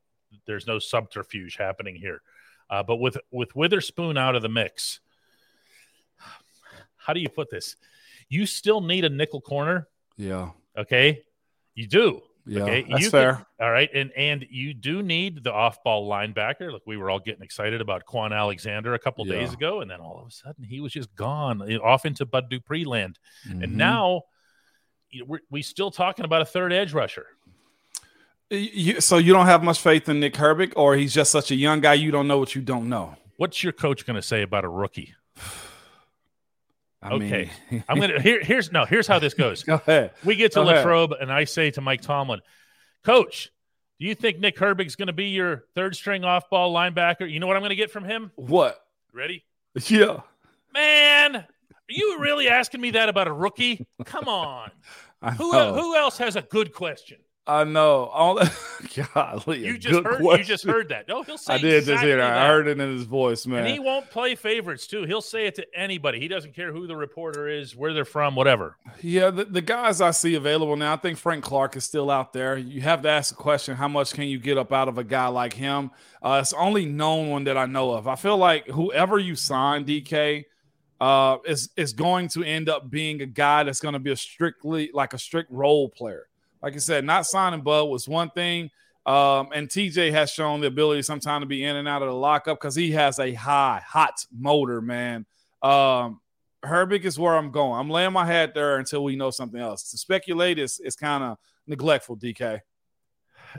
[0.46, 2.22] there's no subterfuge happening here.
[2.70, 5.00] Uh, but with with Witherspoon out of the mix,
[6.96, 7.77] how do you put this?
[8.29, 10.50] You still need a nickel corner, Yeah.
[10.77, 11.22] okay?
[11.74, 12.22] You do.
[12.46, 12.62] Yeah.
[12.64, 13.35] Okay, That's you fair.
[13.37, 16.70] Can, all right, and and you do need the off-ball linebacker.
[16.70, 19.33] Look, we were all getting excited about Kwon Alexander a couple Yeah.
[19.37, 22.27] days ago, and then all of a sudden he was just gone uh, off into
[22.27, 23.18] Bud Dupree land.
[23.48, 23.64] Mhm.
[23.64, 24.24] And now
[25.27, 27.27] we're we still talking about a third edge rusher.
[28.50, 31.55] You, so you don't have much faith in Nick Herbig, or he's just such a
[31.55, 31.94] young guy.
[31.94, 33.16] You don't know what you don't know.
[33.37, 35.14] What's your coach going to say about a rookie?
[37.03, 37.50] I Okay.
[37.70, 38.40] mean, I'm gonna here.
[38.42, 38.85] Here's no.
[38.85, 39.62] Here's how this goes.
[39.64, 40.12] go ahead.
[40.24, 41.20] We get to Go ahead.
[41.20, 42.40] And I say to Mike Tomlin,
[43.03, 43.50] Coach,
[44.00, 47.31] do you think Nick Herbig's going to be your third string off ball linebacker?
[47.31, 48.31] You know what I'm going to get from him?
[48.37, 48.79] What?
[49.12, 49.44] Ready?
[49.88, 50.20] Yeah.
[50.72, 51.46] Man, are
[51.88, 53.85] you really asking me that about a rookie?
[54.05, 54.70] Come on.
[55.32, 57.18] Who who else has a good question?
[57.46, 58.06] I know.
[58.06, 58.40] All,
[59.14, 60.20] golly, You just heard.
[60.22, 60.38] question.
[60.38, 61.06] You just heard that.
[61.08, 61.52] No, he'll say.
[61.52, 62.38] I did just hear that.
[62.38, 63.58] I heard it in his voice, man.
[63.58, 65.04] And he won't play favorites too.
[65.04, 66.20] He'll say it to anybody.
[66.20, 68.78] He doesn't care who the reporter is, where they're from, whatever.
[69.02, 72.32] Yeah, the, the guys I see available now, I think Frank Clark is still out
[72.32, 72.56] there.
[72.56, 75.04] You have to ask the question how much can you get up out of a
[75.04, 75.90] guy like him?
[76.22, 78.08] Uh, it's only known one that I know of.
[78.08, 80.46] I feel like whoever you sign, DK,
[81.04, 84.16] uh, is, is going to end up being a guy that's going to be a
[84.16, 86.28] strictly like a strict role player.
[86.62, 88.70] Like I said, not signing Bud was one thing.
[89.04, 92.14] Um, and TJ has shown the ability sometimes to be in and out of the
[92.14, 95.26] lockup because he has a high, hot motor, man.
[95.60, 96.22] Um,
[96.64, 97.78] Herbig is where I'm going.
[97.78, 99.90] I'm laying my hat there until we know something else.
[99.90, 101.36] To speculate is is kind of
[101.66, 102.62] neglectful, DK.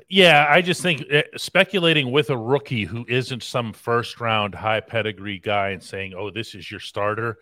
[0.10, 4.82] Yeah, I just think uh, speculating with a rookie who isn't some first round high
[4.82, 7.38] pedigree guy and saying, "Oh, this is your starter."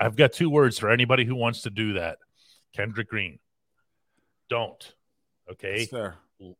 [0.00, 2.18] I've got two words for anybody who wants to do that.
[2.74, 3.38] Kendrick Green,
[4.50, 4.94] don't.
[5.50, 5.88] Okay,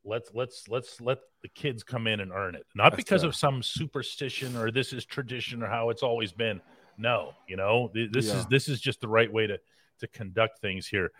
[0.05, 3.29] let's let's let's let the kids come in and earn it not That's because fair.
[3.29, 6.63] of some superstition or this is tradition or how it's always been
[6.97, 8.39] no you know this Yeah.
[8.39, 9.59] is this is just the right way to
[10.01, 11.11] to conduct things here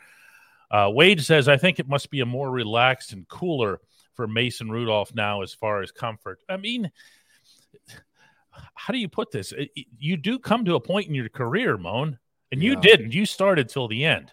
[0.71, 3.81] uh, wade says i think it must be a more relaxed and cooler
[4.15, 6.91] for mason rudolph now as far as comfort i mean
[8.75, 11.29] how do you put this It- it- you do come to a point in your
[11.29, 12.19] career moan
[12.53, 12.81] and you Yeah.
[12.81, 14.33] didn't you started till the end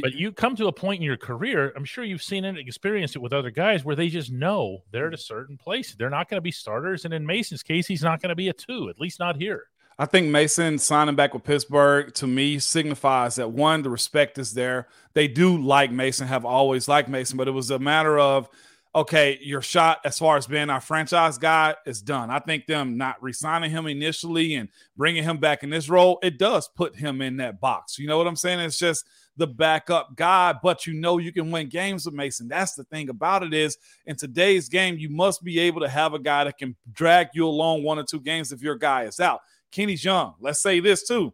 [0.00, 3.16] but you come to a point in your career, I'm sure you've seen it, experienced
[3.16, 5.96] it with other guys where they just know they're at a certain place.
[5.96, 7.04] They're not going to be starters.
[7.04, 9.64] And in Mason's case, he's not going to be a two, at least not here.
[10.02, 14.52] I think Mason signing back with Pittsburgh to me signifies that one, the respect is
[14.52, 14.88] there.
[15.12, 18.48] They do like Mason, have always liked Mason, but it was a matter of
[18.96, 22.30] okay, your shot as far as being our franchise guy is done.
[22.30, 26.36] I think them not re-signing him initially and bringing him back in this role, it
[26.36, 27.96] does put him in that box.
[27.96, 28.58] You know what I'm saying?
[28.58, 32.48] It's just the backup guy, but you know you can win games with Mason.
[32.48, 36.12] That's the thing about it is in today's game, you must be able to have
[36.12, 39.20] a guy that can drag you along one or two games if your guy is
[39.20, 39.40] out.
[39.72, 40.34] Kenny's young.
[40.40, 41.32] Let's say this too.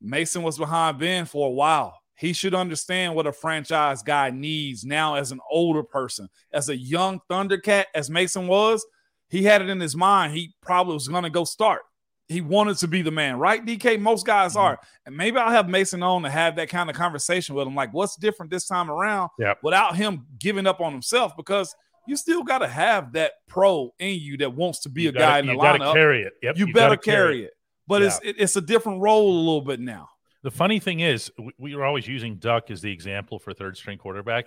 [0.00, 1.98] Mason was behind Ben for a while.
[2.18, 6.28] He should understand what a franchise guy needs now as an older person.
[6.52, 8.84] As a young Thundercat, as Mason was,
[9.28, 10.32] he had it in his mind.
[10.34, 11.82] He probably was going to go start.
[12.28, 13.64] He wanted to be the man, right?
[13.64, 14.60] DK, most guys Mhm.
[14.60, 14.80] are.
[15.04, 17.74] And maybe I'll have Mason on to have that kind of conversation with him.
[17.74, 19.58] Like, what's different this time around Yep.
[19.62, 21.36] without him giving up on himself?
[21.36, 21.74] Because
[22.08, 25.12] you still got to have that pro in you that wants to be You a
[25.12, 25.74] gotta- guy in the lineup.
[25.74, 25.92] you lineup.
[25.92, 26.32] carry it.
[26.42, 27.50] Yep, you, you better carry carry it.
[27.86, 30.10] But it's it, it's a different role a little bit now.
[30.42, 33.76] The funny thing is, we, we were always using Duck as the example for third
[33.76, 34.46] string quarterback,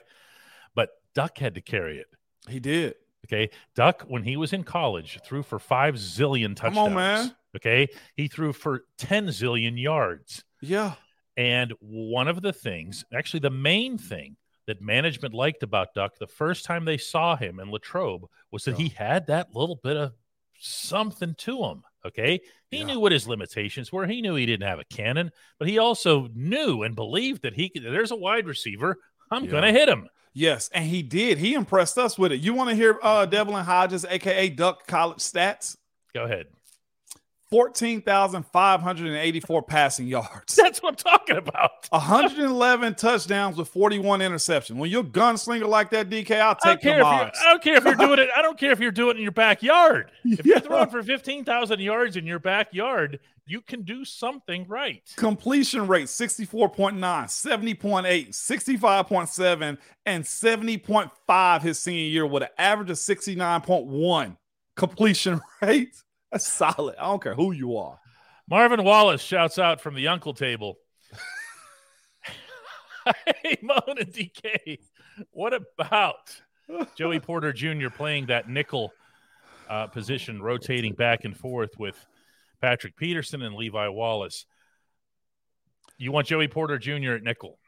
[0.75, 2.07] but Duck had to carry it.
[2.47, 2.95] He did.
[3.25, 3.49] Okay.
[3.75, 6.75] Duck, when he was in college, threw for five zillion touchdowns.
[6.75, 7.35] Come on, man.
[7.55, 7.87] Okay.
[8.15, 10.43] He threw for 10 zillion yards.
[10.61, 10.93] Yeah.
[11.35, 16.27] And one of the things, actually, the main thing that management liked about Duck the
[16.27, 18.83] first time they saw him in Latrobe was that Yeah.
[18.85, 20.13] he had that little bit of
[20.59, 21.83] something to him.
[22.05, 22.39] Okay.
[22.71, 22.85] He Yeah.
[22.85, 24.07] knew what his limitations were.
[24.07, 27.69] He knew he didn't have a cannon, but he also knew and believed that he
[27.69, 28.97] could, there's a wide receiver.
[29.31, 29.51] I'm Yeah.
[29.51, 30.07] going to hit him.
[30.33, 31.39] Yes, and he did.
[31.39, 32.39] He impressed us with it.
[32.39, 35.75] You want to hear uh Devlin Hodges, aka Duck College stats?
[36.13, 36.47] Go ahead.
[37.49, 40.55] 14,584 passing yards.
[40.55, 41.71] That's what I'm talking about.
[41.89, 44.75] 111 touchdowns with 41 interceptions.
[44.75, 47.37] When you're a gunslinger like that, DK, I'll take you're, odds.
[47.41, 48.29] I don't care if you're doing it.
[48.35, 50.11] I don't care if you're doing it in your backyard.
[50.23, 50.55] If Yeah.
[50.55, 55.01] you're throwing for 15,000 yards in your backyard, you can do something right.
[55.15, 64.37] Completion rate 64.9, 70.8, 65.7, and 70.5 his senior year with an average of 69.1
[64.75, 65.95] completion rate.
[66.31, 66.95] That's solid.
[66.99, 67.99] I don't care who you are.
[68.49, 70.77] Marvin Wallace shouts out from the uncle table.
[73.43, 74.79] hey, Moan and DK,
[75.31, 76.41] what about
[76.95, 77.89] Joey Porter Jr.
[77.89, 78.91] playing that nickel
[79.69, 81.95] uh, position, rotating back and forth with
[82.61, 84.45] Patrick Peterson and Levi Wallace?
[85.97, 87.13] You want Joey Porter Jr.
[87.13, 87.59] at nickel?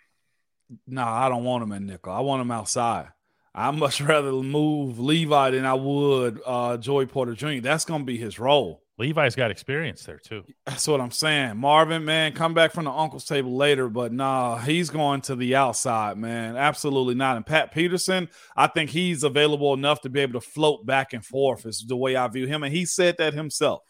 [0.87, 2.13] No, I don't want him in nickel.
[2.13, 3.09] I want him outside.
[3.53, 7.61] I much rather move Levi than I would uh, Joey Porter Jr.
[7.61, 8.81] That's going to be his role.
[8.97, 10.43] Levi's got experience there too.
[10.67, 11.57] That's what I'm saying.
[11.57, 15.55] Marvin, man, come back from the uncle's table later, but nah, he's going to the
[15.55, 16.55] outside, man.
[16.55, 17.35] Absolutely not.
[17.35, 21.25] And Pat Peterson, I think he's available enough to be able to float back and
[21.25, 22.61] forth, is the way I view him.
[22.61, 23.81] And he said that himself.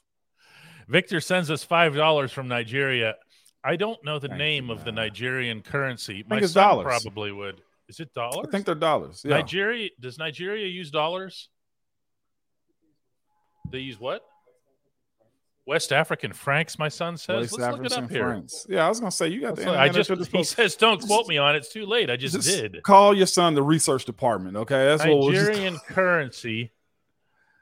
[0.88, 3.16] Victor sends us five dollars from Nigeria.
[3.64, 4.92] I don't know the Thank name you, of the.
[4.94, 6.24] Nigerian currency.
[6.28, 6.86] My it's son dollars.
[6.86, 7.62] probably would.
[7.92, 8.46] Is it dollars?
[8.48, 9.22] I think they're dollars.
[9.26, 9.32] Yeah.
[9.32, 11.50] Nigeria does Nigeria use dollars?
[13.70, 14.22] They use what?
[15.66, 16.80] West African francs.
[16.80, 17.52] My son says.
[17.52, 18.24] West Let's look it African up here.
[18.28, 18.66] francs.
[18.70, 21.02] Yeah, I was going to say, you got the what- I just he says don't
[21.06, 21.58] quote me on it.
[21.58, 22.10] It's too late.
[22.10, 22.82] I just, Just did.
[22.82, 24.86] Call your son the research department, okay?
[24.86, 26.72] That's what we'll just Nigerian currency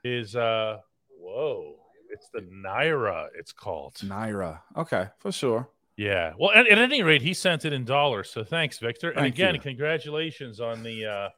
[0.03, 0.77] is uh
[1.19, 1.75] whoa.
[2.11, 3.29] It's the naira.
[3.35, 3.95] It's called.
[3.95, 4.59] Naira.
[4.77, 5.67] Okay, for sure.
[5.99, 6.31] Yeah.
[6.39, 8.29] Well, at, at any rate, he sent it in dollars.
[8.29, 9.09] So thanks, Victor.
[9.09, 9.59] And Thank again, you.
[9.61, 11.29] congratulations on the uh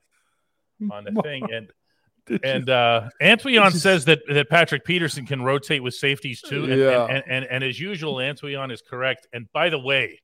[0.92, 1.48] on the thing.
[1.52, 1.72] And
[2.44, 6.66] and uh Antoine says that that Patrick Peterson can rotate with safeties too.
[6.66, 7.06] And, Yeah.
[7.06, 9.26] and, and, and, and as usual, Antoine is correct.
[9.34, 10.22] And by the way,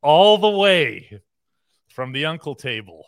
[0.00, 1.20] all the way
[1.90, 3.04] from the uncle table,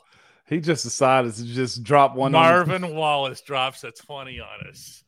[0.47, 5.03] He just decided to just drop one on Marvin Wallace drops a 20 on us.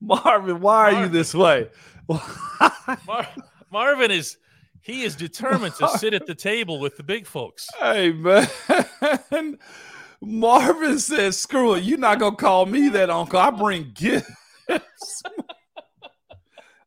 [0.00, 1.68] Marvin, why are you this way?
[2.08, 3.28] Mar-
[3.70, 4.38] Marvin is
[4.82, 7.68] he is determined to sit at the table with the big folks.
[7.80, 8.48] hey man.
[10.24, 11.82] Marvin says, screw it.
[11.82, 13.40] You're not gonna call me that uncle.
[13.40, 14.30] I bring gifts.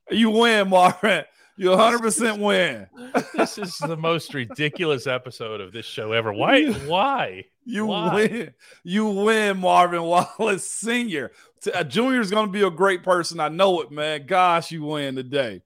[0.10, 1.26] you win, Marvin.
[1.58, 2.88] You 100 percent win.
[3.36, 6.34] This is the most ridiculous episode of this show ever.
[6.34, 6.66] Why?
[6.72, 7.46] Why?
[7.66, 8.14] You Why?
[8.14, 8.54] win.
[8.84, 11.32] You win, Marvin Wallace Sr.
[11.74, 13.40] Uh, Junior is going to be a great person.
[13.40, 14.26] I know it, man.
[14.26, 15.62] Gosh, you win today.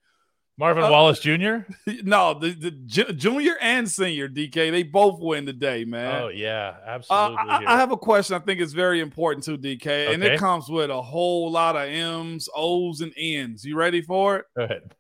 [0.60, 1.60] Marvin Uh, Wallace Jr.
[2.04, 2.70] No, the, the
[3.14, 6.22] junior and senior DK, they both win today, man.
[6.24, 7.38] Oh yeah, Uh, absolutely.
[7.50, 8.36] I, I have a question.
[8.36, 11.84] I think it's very important to DK, and it comes with a whole lot of
[11.84, 13.64] M's, O's, and N's.
[13.64, 14.46] You ready for it?
[14.58, 14.94] Go ahead.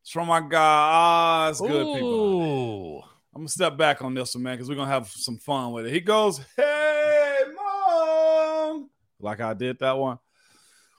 [0.00, 1.48] It's from my guy.
[1.50, 1.60] Oz.
[1.60, 2.08] Good people.
[2.08, 2.96] Ooh.
[3.34, 5.86] I'm gonna step back on this one, man, because we're gonna have some fun with
[5.86, 5.92] it.
[5.92, 10.18] He goes, "Hey, mom," like I did that one.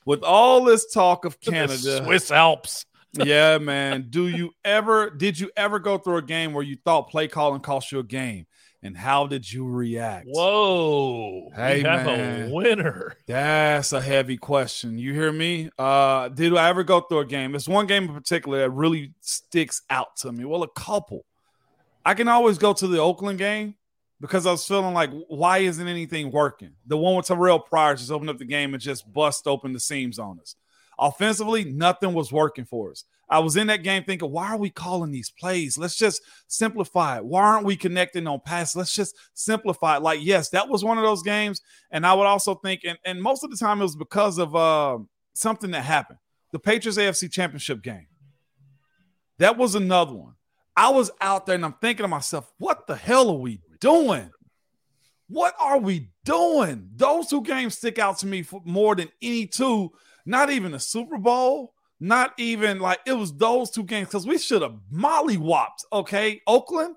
[0.06, 2.86] With all this talk of Canada, Swiss Alps.
[3.14, 4.08] Yeah, man.
[4.10, 5.10] Do you ever?
[5.10, 8.04] Did you ever go through a game where you thought play calling cost you a
[8.04, 8.48] game,
[8.82, 10.28] and how did you react?
[10.30, 11.50] Whoa.
[11.56, 12.50] Hey, we have man.
[12.50, 13.16] a winner.
[13.28, 14.98] That's a heavy question.
[14.98, 15.70] You hear me?
[15.78, 17.56] Uh, did I ever go through a game?
[17.56, 20.46] It's one game in particular that really sticks out to me.
[20.46, 21.26] Well, a couple.
[22.06, 23.76] I can always go to the Oakland game
[24.20, 26.72] because I was feeling like, why isn't anything working?
[26.88, 29.80] The one with Terrelle Pryor just opened up the game and just bust open the
[29.80, 30.56] seams on us.
[31.00, 33.06] Offensively, nothing was working for us.
[33.30, 35.78] I was in that game thinking, why are we calling these plays?
[35.78, 37.26] Let's just simplify it.
[37.26, 38.76] Why aren't we connecting on pass?
[38.76, 40.04] Let's just simplify it.
[40.04, 41.62] Like, yes, that was one of those games.
[41.90, 44.56] And I would also think, and, and most of the time it was because of
[44.56, 45.00] uh,
[45.34, 46.20] something that happened.
[46.52, 48.08] The Patriots AFC Championship game.
[49.40, 50.36] That was another one.
[50.76, 54.30] I was out there and I'm thinking to myself, what the hell are we doing?
[55.28, 56.90] What are we doing?
[56.96, 59.92] Those two games stick out to me for more than any two.
[60.26, 64.38] Not even the Super Bowl, not even like it was those two games because we
[64.38, 65.86] should have mollywopped.
[65.92, 66.96] Okay, Oakland,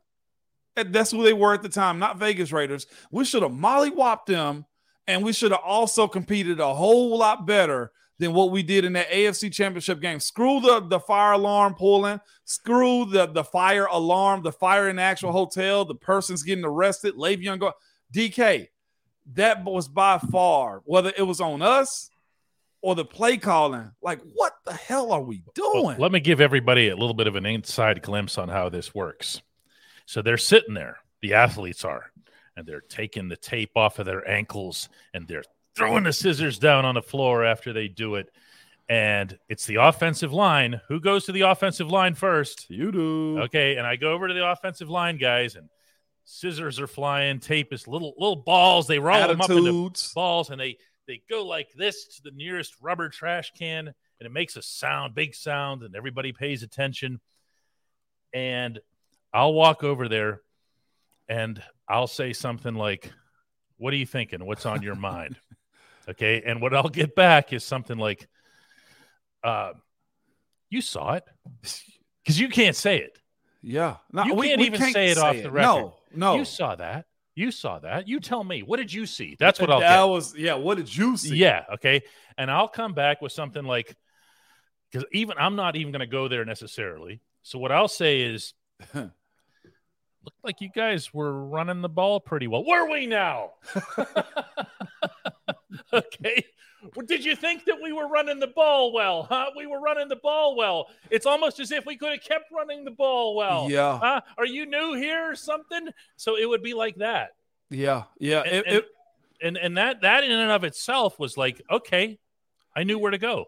[0.76, 2.86] eh, that's who they were at the time, not Vegas Raiders.
[3.10, 4.66] We should have mollywopped them,
[5.06, 8.94] and we should have also competed a whole lot better than what we did in
[8.94, 10.20] that AFC Championship game.
[10.20, 12.20] Screw the the fire alarm pulling.
[12.44, 15.84] Screw the the fire alarm, the fire in the actual hotel.
[15.84, 17.14] The person's getting arrested.
[17.14, 17.72] Le'Veon go
[18.14, 18.68] DK.
[19.34, 22.10] That was by far whether it was on us
[22.82, 23.90] or the play calling.
[24.02, 25.84] Like, what the hell are we doing?
[25.84, 28.94] Well, let me give everybody a little bit of an inside glimpse on how this
[28.94, 29.42] works.
[30.06, 32.10] So they're sitting there, the athletes are,
[32.56, 35.42] and they're taking the tape off of their ankles and they're
[35.74, 38.30] throwing the scissors down on the floor after they do it.
[38.88, 40.80] and it's the offensive line.
[40.88, 42.70] Who goes to the offensive line first?
[42.70, 43.40] You do.
[43.42, 45.68] Okay, and I go over to the offensive line guys, and
[46.24, 48.86] scissors are flying, tape is little little balls.
[48.86, 50.12] They roll them up into Attitudes.
[50.14, 53.94] balls, and they they go like this to the nearest rubber trash can, and
[54.26, 57.20] it makes a sound, big sound, and everybody pays attention.
[58.32, 58.80] And
[59.32, 60.40] I'll walk over there,
[61.28, 63.12] and I'll say something like,
[63.78, 64.44] "What are you thinking?
[64.44, 65.36] What's on your mind?"
[66.08, 68.28] Okay, and what I'll get back is something like,
[69.42, 69.72] uh,
[70.70, 71.24] "You saw it."
[72.22, 73.20] Because you can't say it.
[73.62, 73.98] Yeah.
[74.12, 75.62] No, You we- can't we even say it off the record.
[75.62, 76.36] No, no.
[76.38, 77.06] You saw that.
[77.36, 78.08] You saw that.
[78.08, 78.62] You tell me.
[78.62, 79.36] What did you see?
[79.38, 80.08] That's what I'll that get.
[80.08, 80.54] was yeah.
[80.54, 81.36] What did you see?
[81.36, 81.64] Yeah.
[81.74, 82.02] Okay.
[82.36, 83.94] And I'll come back with something like,
[84.90, 87.20] because even I'm not even going to go there necessarily.
[87.42, 88.54] So what I'll say is,
[88.94, 89.12] looked
[90.42, 92.64] like you guys were running the ball pretty well.
[92.64, 93.50] Were we now?
[95.92, 96.44] okay.
[97.06, 99.24] Did you think that we were running the ball well?
[99.24, 99.46] Huh?
[99.56, 100.88] We were running the ball well.
[101.10, 103.68] It's almost as if we could have kept running the ball well.
[103.70, 103.98] Yeah.
[103.98, 104.20] Huh?
[104.38, 105.88] Are you new here or something?
[106.16, 107.30] So it would be like that.
[107.70, 108.04] Yeah.
[108.18, 108.40] Yeah.
[108.42, 108.86] And, It- and, it-
[109.42, 112.18] and and that that in and of itself was like, okay,
[112.74, 113.44] I knew where to go.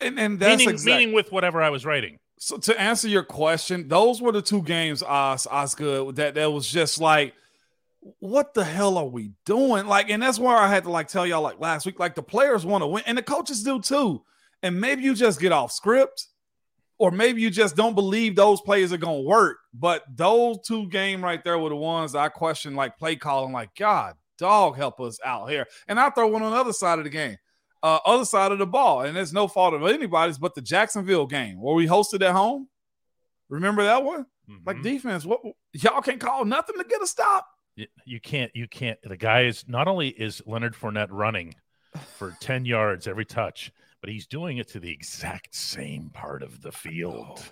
[0.00, 2.18] and, and that's meaning, exact- meaning with whatever I was writing.
[2.38, 6.68] So to answer your question, those were the two games, Os Osgood, that that was
[6.68, 7.32] just like,
[8.18, 9.86] what the hell are we doing?
[9.86, 12.22] Like, and that's why I had to like tell y'all like last week, like the
[12.22, 14.22] players want to win, and the coaches do too.
[14.62, 16.26] And maybe you just get off script,
[16.98, 19.58] or maybe you just don't believe those plays are gonna work.
[19.72, 23.74] But those two game right there were the ones I questioned, like play calling, like
[23.76, 25.66] God, dog, help us out here.
[25.88, 27.36] And I throw one on the other side of the game
[27.84, 31.26] uh, other side of the ball, and it's no fault of anybody's but the Jacksonville
[31.26, 32.68] game where we hosted at home.
[33.48, 34.26] Remember that one?
[34.64, 34.82] Like Mhm.
[34.82, 35.40] defense, what
[35.72, 37.46] y'all can't call nothing to get a stop.
[38.04, 41.54] You can't you can't the guy is not only is Leonard Fournette running
[42.18, 46.60] for 10 yards every touch, but he's doing it to the exact same part of
[46.62, 47.42] the field.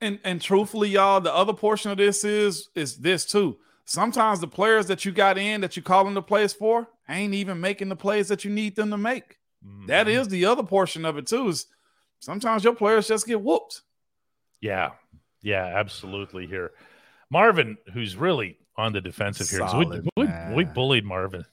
[0.00, 3.58] And and truthfully, y'all, the other portion of this is is this too.
[3.86, 7.60] Sometimes the players that you got in that you calling the plays for ain't even
[7.60, 9.38] making the plays that you need them to make.
[9.88, 10.10] That Mhm.
[10.20, 11.48] is the other portion of it too.
[11.48, 11.66] Is
[12.20, 13.82] sometimes your players just get whooped.
[14.60, 14.92] Yeah.
[15.42, 16.72] Yeah, absolutely here.
[17.30, 19.62] Marvin, who's really on the defensive here.
[19.62, 20.54] we, Solid, we, man.
[20.54, 21.44] we bullied Marvin.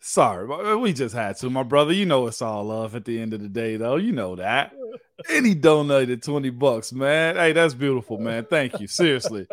[0.00, 1.92] Sorry, but we just had to, my brother.
[1.92, 3.96] You know it's all love at the end of the day, though.
[3.96, 4.72] You know that.
[5.28, 7.34] And he donated 20 bucks, man.
[7.34, 8.44] Hey, that's beautiful, man.
[8.48, 8.86] Thank you.
[8.86, 9.48] Seriously.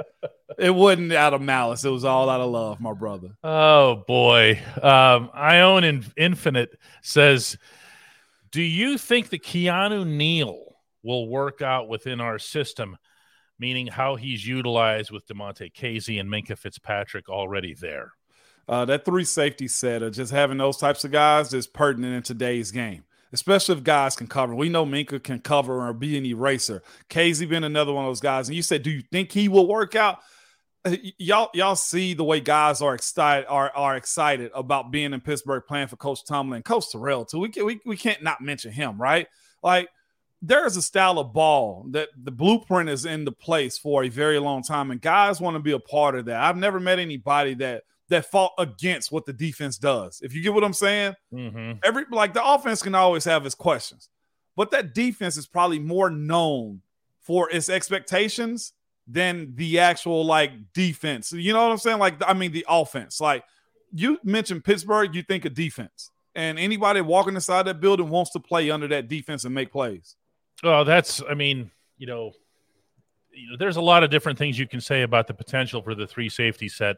[0.60, 1.84] It wasn't out of malice.
[1.84, 3.30] It was all out of love, my brother.
[3.44, 4.60] Oh boy.
[4.82, 7.58] Um, Ione in- Infinite says,
[8.52, 12.96] Do you think that Keanu Neal will work out within our system?
[13.58, 18.12] Meaning how he's utilized with Damontae Kazee and Minkah Fitzpatrick already there.
[18.68, 22.24] Uh, that three safety set of just having those types of guys is pertinent in
[22.24, 24.56] today's game, especially if guys can cover.
[24.56, 26.82] We know Minkah can cover or be an eraser.
[27.10, 28.50] Kazee been another one of those guys.
[28.50, 30.20] And you said, do you think he will work out?
[30.84, 35.22] Uh, Y'all, y'all see the way guys are excited are, are excited about being in
[35.22, 37.40] Pittsburgh playing for Coach Tomlin, Coach Teryl too.
[37.40, 39.28] We can, we, we can't not mention him, right?
[39.64, 39.90] Like
[40.48, 44.40] there's a style of ball that the blueprint is in the place for a very
[44.40, 46.42] long time, and guys want to be a part of that.
[46.42, 50.22] I've never met anybody that that fought against what the defense does.
[50.24, 51.80] If you get what I'm saying, Mm-hmm.
[51.84, 54.10] every like the offense can always have its questions,
[54.56, 56.82] but that defense is probably more known
[57.22, 58.74] for its expectations
[59.08, 61.32] than the actual like defense.
[61.32, 62.00] You know what I'm saying?
[62.00, 63.20] Like I mean the offense.
[63.20, 63.44] Like
[63.92, 66.12] you mentioned Pittsburgh, you think of defense.
[66.36, 70.16] And anybody walking inside that building wants to play under that defense and make plays.
[70.64, 72.32] Oh, that's, I mean, you know,
[73.32, 75.94] you know, there's a lot of different things you can say about the potential for
[75.94, 76.96] the three safety set,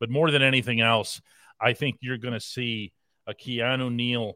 [0.00, 1.20] but more than anything else,
[1.60, 2.92] I think you're going to see
[3.26, 4.34] a Keanu Neal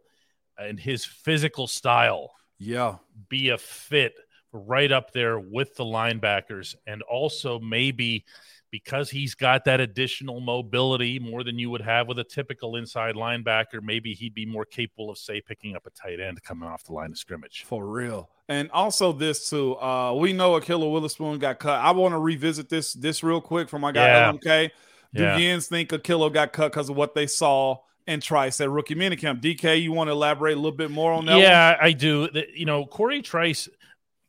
[0.59, 2.97] and his physical style Yeah.
[3.29, 4.15] be a fit
[4.53, 8.25] right up there with the linebackers and also maybe
[8.71, 13.15] because he's got that additional mobility more than you would have with a typical inside
[13.15, 16.85] linebacker maybe he'd be more capable of say picking up a tight end coming off
[16.85, 18.31] the line of scrimmage For real.
[18.49, 19.77] And also this too.
[19.77, 21.79] Uh we know Ahkello Witherspoon got cut.
[21.81, 24.33] I want to revisit this this real quick from my guy Yeah.
[24.33, 24.71] LMK.
[25.15, 25.39] Do Yeah.
[25.39, 29.41] Yens think Ahkello got cut because of what they saw and Trice at rookie minicamp?
[29.41, 31.35] DK, you want to elaborate a little bit more on that?
[31.35, 31.43] one?
[31.43, 33.69] yeah i do you know cory trice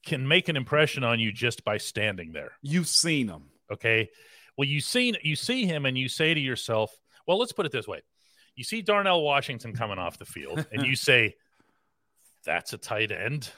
[0.06, 3.44] can make an impression on you just by standing there You've seen him.
[3.72, 4.10] Okay.
[4.58, 6.96] Well, you see you see him and you say to yourself,
[7.28, 8.02] well, let's put it this way.
[8.56, 11.36] You see Darnell Washington coming off the field and you say,
[12.46, 13.50] that's a tight end.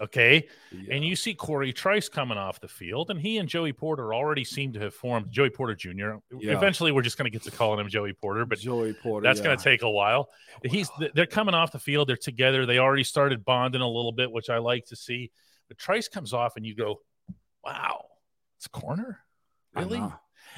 [0.00, 0.48] Okay.
[0.72, 0.96] Yeah.
[0.96, 4.44] And you see Cory Trice coming off the field, and he and Joey Porter already
[4.44, 6.16] seem to have formed Joey Porter Jr.
[6.36, 6.56] Yeah.
[6.56, 9.24] Eventually, we're just going to get to calling him Joey Porter, but Joey Porter.
[9.24, 9.44] that's yeah.
[9.44, 10.30] going to take a while.
[10.64, 12.66] He's they're coming off the field, they're together.
[12.66, 15.30] They already started bonding a little bit, which I like to see.
[15.68, 17.00] But Trice comes off, and you go,
[17.64, 18.06] "Wow,
[18.58, 19.20] it's a corner,
[19.74, 20.02] really?"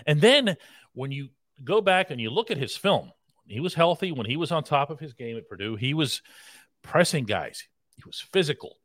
[0.06, 0.56] And then
[0.92, 1.28] when you
[1.64, 3.12] go back and you look at his film,
[3.46, 5.76] he was healthy when he was on top of his game at Purdue.
[5.76, 6.20] He was
[6.82, 7.66] pressing guys.
[7.96, 8.76] He was physical.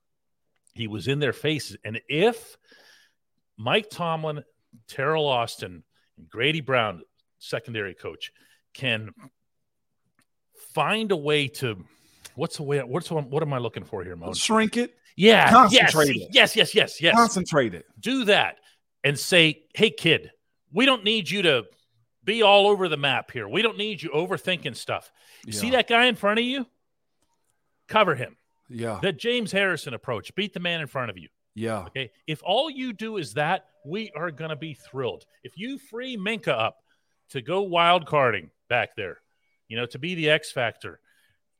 [0.73, 1.77] He was in their faces.
[1.83, 2.55] And if
[3.57, 4.43] Mike Tomlin,
[4.87, 5.83] Teryl Austin,
[6.17, 7.01] and Grady Brown,
[7.39, 8.31] secondary coach,
[8.73, 9.09] can
[10.73, 11.83] find a way to
[12.35, 14.33] what's the way what's what am I looking for here, Mo?
[14.33, 16.29] Shrink it, Yeah, yes, Concentrate it.
[16.31, 17.85] yes, yes, yes, yes concentrate it.
[17.99, 18.57] do that
[19.03, 20.31] and say, hey, kid,
[20.73, 21.65] we don't need you to
[22.23, 23.47] be all over the map here.
[23.47, 25.11] We don't need you overthinking stuff.
[25.45, 26.65] You see that guy in front of you?
[27.87, 28.37] Cover him.
[28.69, 30.33] Yeah, That James Harrison approach.
[30.35, 31.27] Beat the man in front of you.
[31.55, 32.09] yeah, Okay.
[32.25, 35.25] If all you do is that, we are going to be thrilled.
[35.43, 36.77] If you free Minkah up
[37.31, 39.17] to go wild carding back there,
[39.67, 41.01] you know, to be the X factor,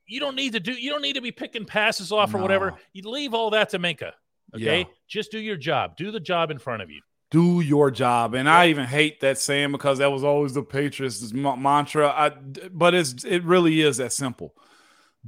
[0.06, 2.74] you don't need to do, you don't need to be picking passes off or whatever.
[2.94, 4.12] You leave all that to Minkah.
[4.54, 4.78] Okay.
[4.80, 4.84] Yeah.
[5.08, 5.96] Just do your job.
[5.96, 7.02] Do the job in front of you.
[7.32, 8.34] Do your job.
[8.34, 12.08] And I even hate that saying because that was always the Patriots' ma- mantra.
[12.08, 12.30] I,
[12.70, 14.54] but it's it really is that simple.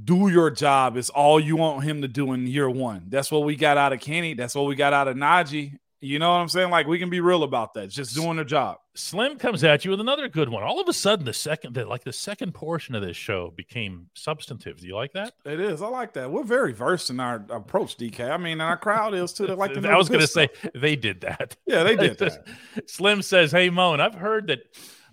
[0.01, 3.05] Do your job is all you want him to do in year one.
[3.09, 4.35] That's what we got out of Kenny.
[4.35, 5.79] That's what we got out of Najee.
[6.05, 6.69] You know what I'm saying?
[6.69, 7.89] Like we can be real about that.
[7.89, 8.77] Just doing their job.
[8.93, 10.63] Slim comes at you with another good one.
[10.63, 14.07] All of a sudden, the second, the, like the second portion of this show became
[14.13, 14.79] substantive.
[14.79, 15.33] Do you like that?
[15.43, 15.81] It is.
[15.81, 16.31] I like that.
[16.31, 18.29] We're very versed in our approach, DK.
[18.29, 19.47] I mean, and our crowd is too.
[19.47, 21.57] They like to I was going to say they did that.
[21.65, 22.47] Yeah, they did that.
[22.87, 24.59] Slim says, "Hey, Moan, I've heard that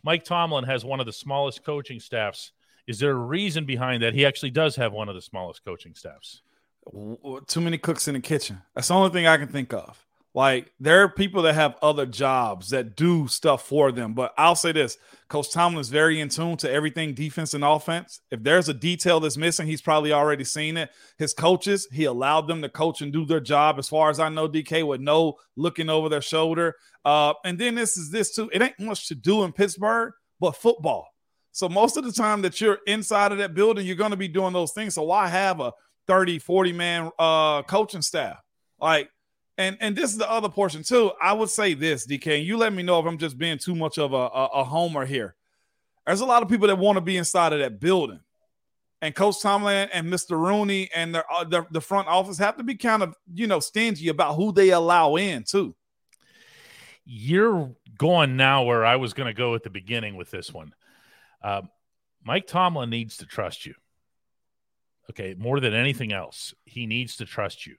[0.05, 2.53] Mike Tomlin has one of the smallest coaching staffs.
[2.87, 4.15] Is there a reason behind that?
[4.15, 6.43] He actually does have one of the smallest coaching staffs.
[7.47, 8.61] Too many cooks in the kitchen.
[8.75, 10.05] That's the only thing I can think of.
[10.35, 14.15] Like there are people that have other jobs that do stuff for them.
[14.15, 14.97] But I'll say this:
[15.29, 18.21] Coach Tomlin is very in tune to everything defense and offense.
[18.31, 20.91] If there's a detail that's missing, he's probably already seen it.
[21.19, 23.79] His coaches, he allowed them to coach and do their job.
[23.79, 26.77] As far as I know, DK with no looking over their shoulder.
[27.05, 28.49] Uh, and then this is this too.
[28.55, 31.09] It ain't much to do in Pittsburgh, but football.
[31.51, 34.29] So most of the time that you're inside of that building, you're going to be
[34.29, 34.95] doing those things.
[34.95, 35.73] So why have a
[36.07, 38.39] 30, 40 man uh coaching staff?
[38.81, 39.11] Like,
[39.59, 41.13] and and this is the other portion too.
[41.21, 43.75] I would say this, DK, and you let me know if I'm just being too
[43.75, 45.35] much of a, a, a homer here.
[46.07, 48.21] There's a lot of people that want to be inside of that building.
[49.01, 50.39] And Coach Tomlin and Mr.
[50.39, 53.61] Rooney and their, uh, their the front office have to be kind of, you know,
[53.61, 55.75] stingy about who they allow in too.
[57.05, 60.73] You're going now where I was going to go at the beginning with this one.
[61.43, 61.63] Uh,
[62.25, 63.75] Mike Tomlin needs to trust you.
[65.11, 67.75] Okay, more than anything else, he needs to trust you.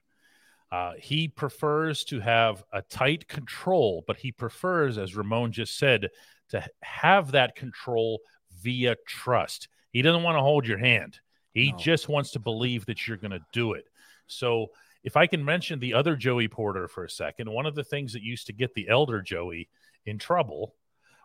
[0.73, 6.09] Uh, he prefers to have a tight control, but he prefers, as Ramon just said,
[6.49, 8.21] to have that control
[8.63, 9.67] via trust.
[9.91, 11.19] He doesn't want to hold your hand.
[11.53, 11.77] He No.
[11.77, 13.85] just wants to believe that you're going to do it.
[14.25, 14.71] So,
[15.03, 18.13] if I can mention the other Joey Porter for a second, one of the things
[18.13, 19.69] that used to get the elder Joey
[20.07, 20.73] in trouble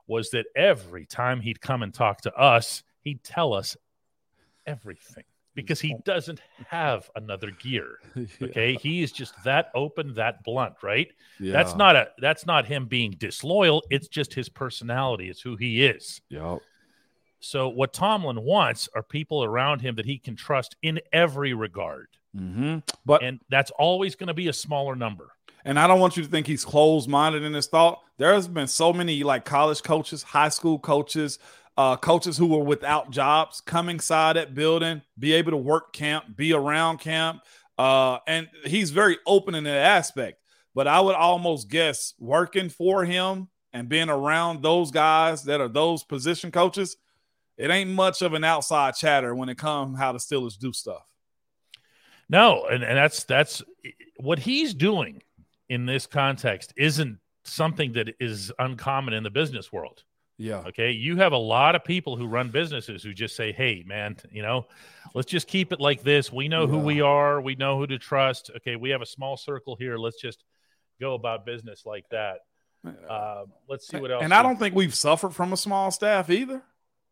[0.07, 3.79] was that every time he'd come and talk to us, he'd tell us
[4.67, 5.25] everything
[5.59, 7.99] because he doesn't have another gear.
[8.41, 8.75] Okay.
[8.75, 11.09] He is just that open, that blunt, right?
[11.41, 13.83] That's not a that's not him being disloyal.
[13.91, 15.29] It's just his personality.
[15.29, 16.21] It's who he is.
[16.29, 16.61] Yep.
[17.41, 22.09] So what Tomlin wants are people around him that he can trust in every regard.
[22.37, 22.79] Mm-hmm.
[23.05, 25.33] But And that's always going to be a smaller number.
[25.65, 28.03] And I don't want you to think he's closed minded in his thought.
[28.17, 31.39] There's been so many like college coaches, high school coaches,
[31.79, 36.25] uh, coaches who were without jobs come inside that building, be able to work camp,
[36.37, 37.41] be around camp.
[37.79, 40.43] Uh, and he's very open in that aspect.
[40.75, 45.69] But I would almost guess working for him and being around those guys that are
[45.69, 46.97] those position coaches,
[47.57, 51.07] it ain't much of an outside chatter when it comes how the Steelers do stuff.
[52.29, 53.63] No, and, and that's that's
[54.17, 55.23] what he's doing
[55.69, 60.03] in this context isn't something that is uncommon in the business world.
[60.39, 60.59] Yeah.
[60.69, 60.93] Okay.
[60.93, 64.43] You have a lot of people who run businesses who just say, Hey, man, you
[64.43, 64.67] know,
[65.15, 66.33] let's just keep it like this.
[66.33, 67.41] We know who we are.
[67.41, 68.51] We know who to trust.
[68.57, 68.77] Okay.
[68.77, 69.99] We have a small circle here.
[69.99, 70.45] Let's just
[71.01, 72.39] go about business like that.
[73.09, 74.23] Uh, let's see what else.
[74.23, 76.63] And I don't think we've suffered from a small staff either.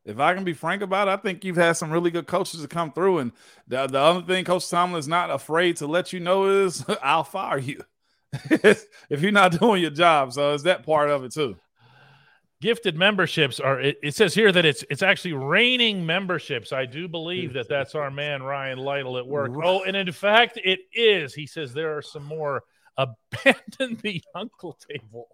[0.04, 2.62] If I can be frank about it, I think you've had some really good coaches
[2.62, 3.18] to come through.
[3.18, 3.32] And
[3.66, 7.24] the, the other thing Coach Tomlin is not afraid to let you know is I'll
[7.24, 7.82] fire you
[8.32, 10.32] if you're not doing your job.
[10.32, 11.56] So it's that part of it too.
[12.60, 16.72] Gifted memberships are it, it, says here that it's it's actually raining memberships.
[16.72, 19.52] I do believe that that's our man ryan lytle at work.
[19.62, 21.34] Oh and in fact it is.
[21.34, 22.62] He says there are some more.
[22.98, 25.28] Abandon the uncle table.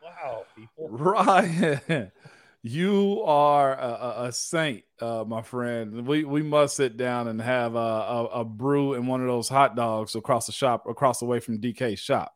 [0.00, 0.88] Wow people.
[0.90, 2.12] Ryan
[2.64, 6.06] you are a, a saint uh, my friend.
[6.06, 9.50] We we must sit down and have a, a, a brew and one of those
[9.50, 12.34] hot dogs across the shop across the way from dk's shop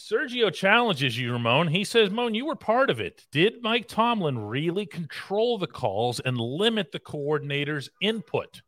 [0.00, 1.68] Sergio challenges you, Ramon.
[1.68, 3.26] He says, Moan, you were part of it.
[3.32, 8.62] Did Mike Tomlin really control the calls and limit the coordinator's input?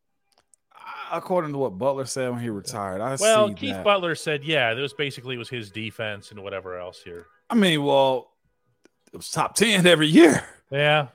[0.74, 0.78] Uh,
[1.12, 3.85] according to what Butler said when he retired, I well, Keith that.
[3.85, 7.26] Butler said, yeah, it was basically was his defense and whatever else here.
[7.49, 8.33] I mean, well,
[9.12, 10.45] it was top ten every year.
[10.70, 11.09] Yeah.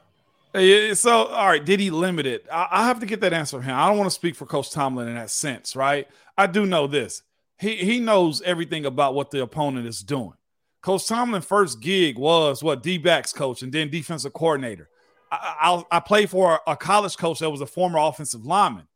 [0.93, 2.47] So, all right, did he limit it?
[2.49, 3.75] I, I have to get that answer from him.
[3.75, 6.07] I don't want to speak for Coach Tomlin in that sense, right?
[6.37, 7.23] I do know this
[7.57, 10.33] he he knows everything about what the opponent is doing.
[10.81, 14.89] Coach Tomlin first gig was what D backs coach and then defensive coordinator.
[15.31, 18.87] I, I, I played for a, a college coach that was a former offensive lineman.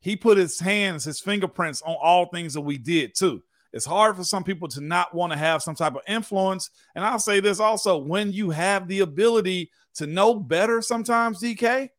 [0.00, 3.42] He put his hands, his fingerprints on all things that we did too.
[3.72, 6.70] It's hard for some people to not want to have some type of influence.
[6.94, 11.90] And I'll say this also when you have the ability to know better sometimes, DK,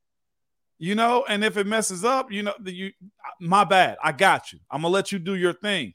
[0.79, 2.91] you know, and if it messes up, you know, you
[3.39, 3.97] my bad.
[4.03, 4.59] I got you.
[4.71, 5.93] I'm gonna let you do your thing.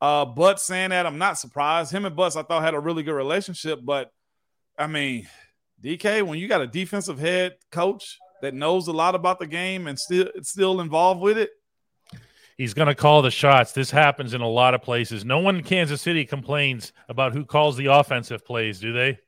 [0.00, 1.92] Uh, but saying that, I'm not surprised.
[1.92, 3.80] Him and Butts, I thought had a really good relationship.
[3.82, 4.10] But
[4.78, 5.28] I mean,
[5.82, 9.86] DK, when you got a defensive head coach that knows a lot about the game
[9.86, 11.50] and still still involved with it,
[12.56, 13.72] he's going to call the shots.
[13.72, 15.24] This happens in a lot of places.
[15.24, 19.18] No one in Kansas City complains about who calls the offensive plays, do they?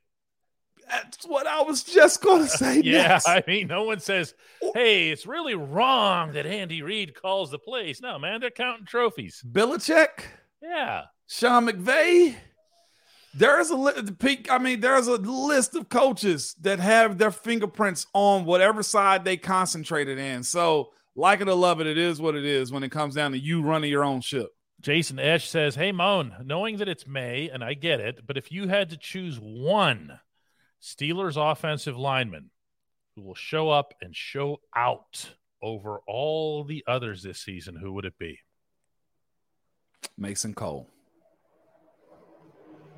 [0.89, 2.81] That's what I was just going to say.
[2.81, 3.27] yeah, next.
[3.27, 4.33] I mean, no one says,
[4.73, 9.43] "Hey, it's really wrong that Andy Reid calls the plays." No, man, they're counting trophies.
[9.47, 10.25] Belichick.
[10.63, 11.03] Yeah.
[11.27, 12.35] Sean McVay.
[13.35, 18.45] There's a li- I mean, there's a list of coaches that have their fingerprints on
[18.45, 20.43] whatever side they concentrated in.
[20.43, 23.31] So, like it or love it, it is what it is when it comes down
[23.31, 24.49] to you running your own ship.
[24.81, 28.51] Jason Esch says, Hey, Moan, knowing that it's May, and I get it, but if
[28.51, 30.19] you had to choose one
[30.81, 32.51] Steelers offensive lineman
[33.15, 35.29] who will show up and show out
[35.61, 38.39] over all the others this season, who would it be?
[40.17, 40.89] Mason Cole.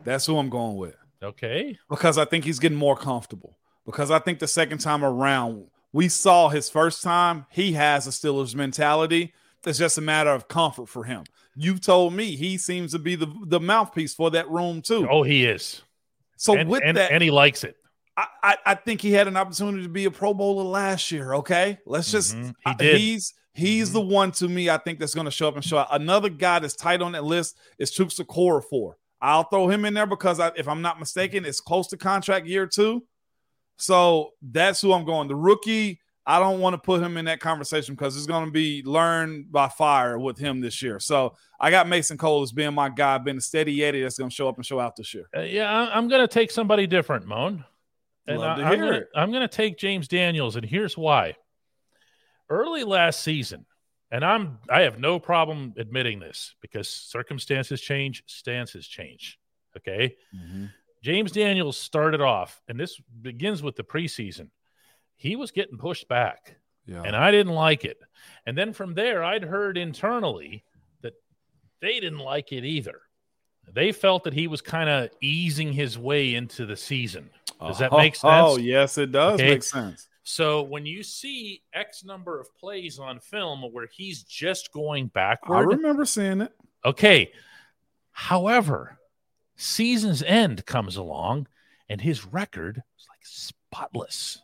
[0.03, 0.95] That's who I'm going with.
[1.21, 1.77] Okay.
[1.89, 3.57] Because I think he's getting more comfortable.
[3.85, 8.11] Because I think the second time around, we saw his first time, he has a
[8.11, 9.33] Steelers mentality.
[9.65, 11.23] It's just a matter of comfort for him.
[11.55, 15.07] You've told me he seems to be the, the mouthpiece for that room, too.
[15.09, 15.81] Oh, he is.
[16.37, 17.75] So and, with and, that, and he likes it.
[18.17, 21.33] I, I, I, think he had an opportunity to be a Pro Bowler last year.
[21.35, 22.69] Okay, let's just mm-hmm.
[22.69, 22.97] he did.
[22.97, 23.93] he's He's mm-hmm.
[23.93, 25.87] the one to me, I think, that's going to show up and show out.
[25.91, 28.93] Another guy that's tight on that list is Chuks Okorafor.
[29.21, 32.45] I'll throw him in there because I, if I'm not mistaken, it's close to contract
[32.47, 33.03] year two.
[33.77, 35.29] So that's who I'm going.
[35.29, 38.51] The rookie, I don't want to put him in that conversation because it's going to
[38.51, 40.99] be learned by fire with him this year.
[40.99, 44.29] So I got Mason Cole as being my guy, being a steady Eddie that's going
[44.29, 45.29] to show up and show out this year.
[45.35, 47.63] Uh, yeah, I'm going to take somebody different, Moan.
[48.27, 48.73] And Love I,
[49.15, 51.35] am going to take James Daniels, and here's why
[52.49, 53.65] early last season,
[54.11, 59.39] and I'm I have no problem admitting this because circumstances change, stances change.
[59.77, 60.15] Okay.
[60.35, 60.65] Mm-hmm.
[61.01, 64.49] James Daniels started off, and this begins with the preseason.
[65.15, 66.55] He was getting pushed back,
[66.87, 67.03] yeah.
[67.03, 67.99] and I didn't like it.
[68.47, 70.63] And then from there, I'd heard internally
[71.01, 71.13] that
[71.79, 73.01] they didn't like it either.
[73.71, 77.29] They felt that he was kind of easing his way into the season.
[77.59, 78.47] Does that make oh, sense?
[78.47, 79.51] Oh, yes, it does okay.
[79.51, 80.07] make sense.
[80.27, 85.55] So when you see X number of plays on film where he's just going backward,
[85.55, 86.51] I remember seeing it.
[86.83, 87.31] Okay.
[88.11, 88.97] However,
[89.55, 91.47] season's end comes along
[91.89, 94.41] and his record is like spotless.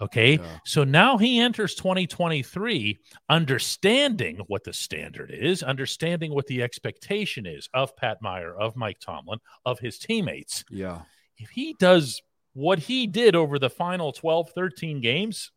[0.00, 0.38] Okay.
[0.38, 0.58] Yeah.
[0.64, 2.98] So now he enters 2023
[3.28, 8.98] understanding what the standard is, understanding what the expectation is of Pat Meyer, of Mike
[8.98, 10.64] Tomlin, of his teammates.
[10.68, 11.02] Yeah.
[11.36, 12.20] If he does
[12.54, 15.50] what he did over the final 12, 13 games,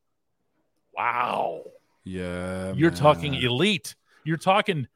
[0.95, 1.63] wow.
[2.03, 2.73] Yeah.
[2.73, 2.99] You're man.
[2.99, 3.95] talking elite.
[4.23, 4.87] You're talking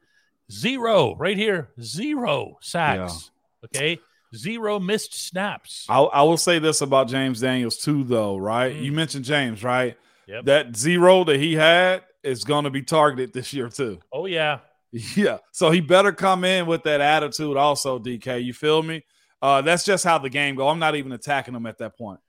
[0.50, 3.30] zero right here, zero sacks.
[3.62, 3.66] Yeah.
[3.66, 4.00] Okay.
[4.34, 5.86] Zero missed snaps.
[5.88, 8.72] I, I, will say this about James Daniels, too, though, right?
[8.72, 8.82] Mm.
[8.84, 9.96] You mentioned James, right?
[10.28, 10.44] Yep.
[10.44, 13.98] That zero that he had is going to be targeted this year, too.
[14.12, 14.60] Oh, yeah.
[15.14, 15.38] Yeah.
[15.52, 18.42] So he better come in with that attitude, also, DK.
[18.42, 19.04] You feel me?
[19.42, 20.68] Uh, that's just how the game go.
[20.68, 22.20] I'm not even attacking them at that point.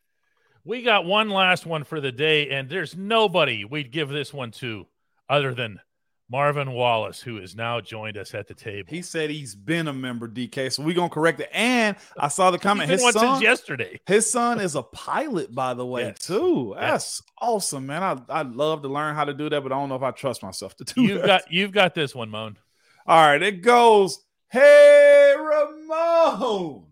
[0.63, 4.51] We got one last one for the day, and there's nobody we'd give this one
[4.51, 4.85] to
[5.27, 5.79] other than
[6.29, 8.87] Marvin Wallace, who has now joined us at the table.
[8.89, 10.71] He said he's been a member, DK.
[10.71, 11.49] So we're gonna correct it.
[11.51, 12.89] And I saw the comment.
[12.89, 13.99] His son, yesterday.
[14.05, 16.19] his son is a pilot, by the way, Yes.
[16.19, 16.73] too.
[16.79, 18.01] That's awesome, man.
[18.03, 20.11] I I'd love to learn how to do that, but I don't know if I
[20.11, 21.27] trust myself to do You've that.
[21.27, 22.57] got you've got this one, Moan.
[23.05, 24.23] All right, it goes.
[24.49, 26.85] Hey, Ramon.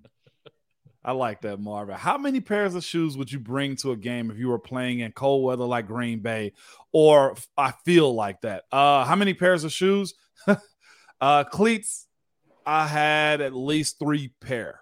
[1.04, 1.96] I like that, Marvin.
[1.96, 5.00] How many pairs of shoes would you bring to a game if you were playing
[5.00, 6.52] in cold weather like Green Bay,
[6.92, 8.66] or I feel like that?
[8.72, 10.14] Uh, how many pairs of shoes?
[11.22, 12.06] uh, cleats.
[12.66, 14.82] I had at least three pair.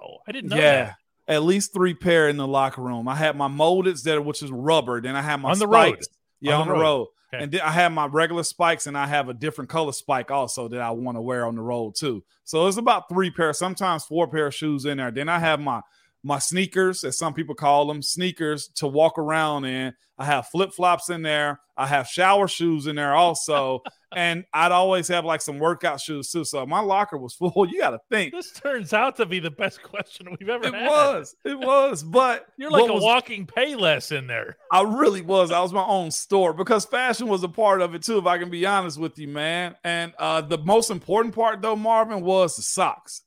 [0.00, 0.94] Wow, I didn't know yeah,
[1.28, 1.34] that.
[1.34, 3.08] at least three pair in the locker room.
[3.08, 5.00] I had my moldeds that which is rubber.
[5.00, 6.00] Then I had my On the road.
[6.40, 6.82] Yeah, On on, the the road.
[6.82, 7.06] road.
[7.34, 7.42] Okay.
[7.42, 10.68] And then I have my regular spikes, and I have a different color spike also
[10.68, 12.22] that I want to wear on the road too.
[12.44, 15.10] So it's about three pair, sometimes four pair of shoes in there.
[15.10, 15.80] Then I have my
[16.24, 19.92] my sneakers, as some people call them, sneakers to walk around in.
[20.16, 21.60] I have flip flops in there.
[21.76, 23.82] I have shower shoes in there also,
[24.14, 26.44] and I'd always have like some workout shoes too.
[26.44, 27.52] So my locker was full.
[27.68, 28.32] You got to think.
[28.32, 30.74] This turns out to be the best question we've ever had.
[30.74, 30.88] It had.
[30.88, 34.56] was, it was, but You're like a was- walking payless in there.
[34.70, 35.50] I really was.
[35.50, 38.38] I was my own store because fashion was a part of it too, if I
[38.38, 39.74] can be honest with you, man.
[39.82, 43.22] And uh, the most important part, though, Marvin, was the socks.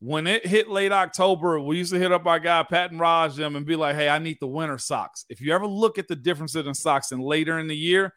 [0.00, 3.36] When it hit late October, we used to hit up our guy Pat and Raj
[3.36, 6.08] them and be like, "Hey, I need the winter socks." If you ever look at
[6.08, 8.14] the differences in socks and later in the year,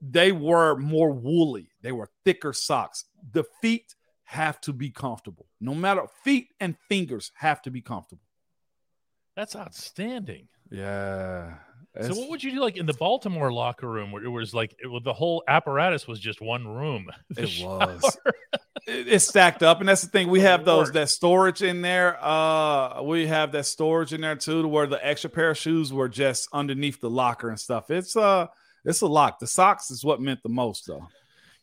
[0.00, 1.70] they were more woolly.
[1.82, 3.04] They were thicker socks.
[3.32, 3.94] The feet
[4.24, 5.46] have to be comfortable.
[5.60, 8.24] No matter feet and fingers have to be comfortable.
[9.36, 10.48] That's outstanding.
[10.70, 11.58] Yeah.
[12.00, 14.74] So what would you do like in the Baltimore locker room where it was like
[14.82, 17.06] it, was- the whole apparatus was just one room?
[17.36, 17.78] It shower.
[18.02, 18.18] was.
[18.86, 22.18] it- it's stacked up and that's the thing we have those that storage in there
[22.22, 25.90] uh we have that storage in there too to where the extra pair of shoes
[25.90, 28.46] were just underneath the locker and stuff it's uh
[28.84, 31.06] it's a lot the socks is what meant the most though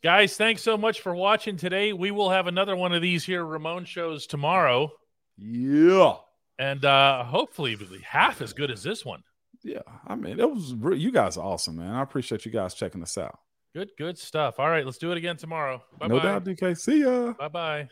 [0.03, 1.93] Guys, thanks so much for watching today.
[1.93, 4.89] We will have another one of these here Ramon shows tomorrow,
[5.38, 6.15] yeah
[6.57, 9.21] and uh hopefully it'll be half as good as this one.
[9.64, 12.74] Yeah i mean it was re- you guys are awesome man i appreciate you guys
[12.74, 13.39] checking us out
[13.74, 14.59] Good, good stuff.
[14.59, 15.82] All right, let's do it again tomorrow.
[15.97, 16.07] Bye-bye.
[16.14, 17.88] no doubt dk see ya Bye bye.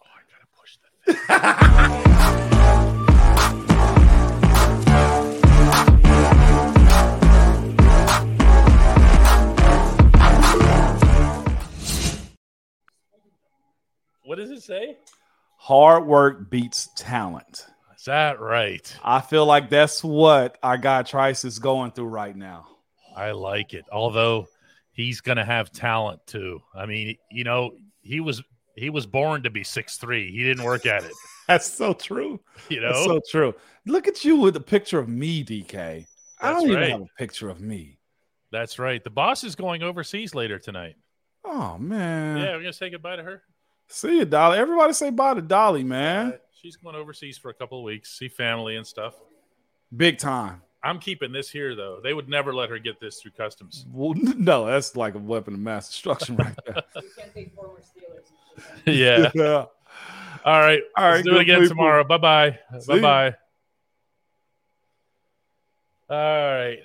[0.00, 0.76] Oh, I gotta push
[1.06, 2.22] that.
[14.24, 14.96] What does it say?
[15.56, 17.66] hard work beats talent
[18.02, 18.96] Is that right?
[19.04, 22.66] i feel like that's what our guy trice is going through right now
[23.16, 23.84] I like it.
[23.92, 24.48] Although
[24.92, 26.62] he's gonna have talent too.
[26.74, 28.42] I mean, you know, he was
[28.74, 30.30] he was born to be six three.
[30.32, 31.12] He didn't work at it.
[31.48, 33.54] that's so true You know, That's so true.
[33.86, 36.06] Look at you with a picture of me, DK.
[36.40, 37.98] I don't even have a picture of me.
[38.50, 39.02] that's right.
[39.02, 40.96] The boss is going overseas later tonight.
[41.44, 42.38] Oh man.
[42.38, 43.42] Yeah, we're gonna say goodbye to her.
[43.88, 44.58] See you, Dolly.
[44.58, 46.38] Everybody say bye to Dolly, man.
[46.62, 49.14] She's going overseas for a couple of weeks, see family and stuff.
[49.96, 50.62] Big time.
[50.84, 51.98] I'm keeping this here though.
[52.00, 53.84] They would never let her get this through customs.
[53.92, 56.82] Well, no, that's like a weapon of mass destruction right there.
[57.02, 58.26] You can't take former Steelers.
[58.86, 59.30] yeah.
[59.34, 59.64] yeah.
[60.44, 60.80] All right.
[60.96, 61.76] All right, Let's do it again people.
[61.76, 62.04] tomorrow.
[62.04, 62.58] Bye bye.
[62.86, 63.34] Bye bye.
[66.10, 66.78] All right.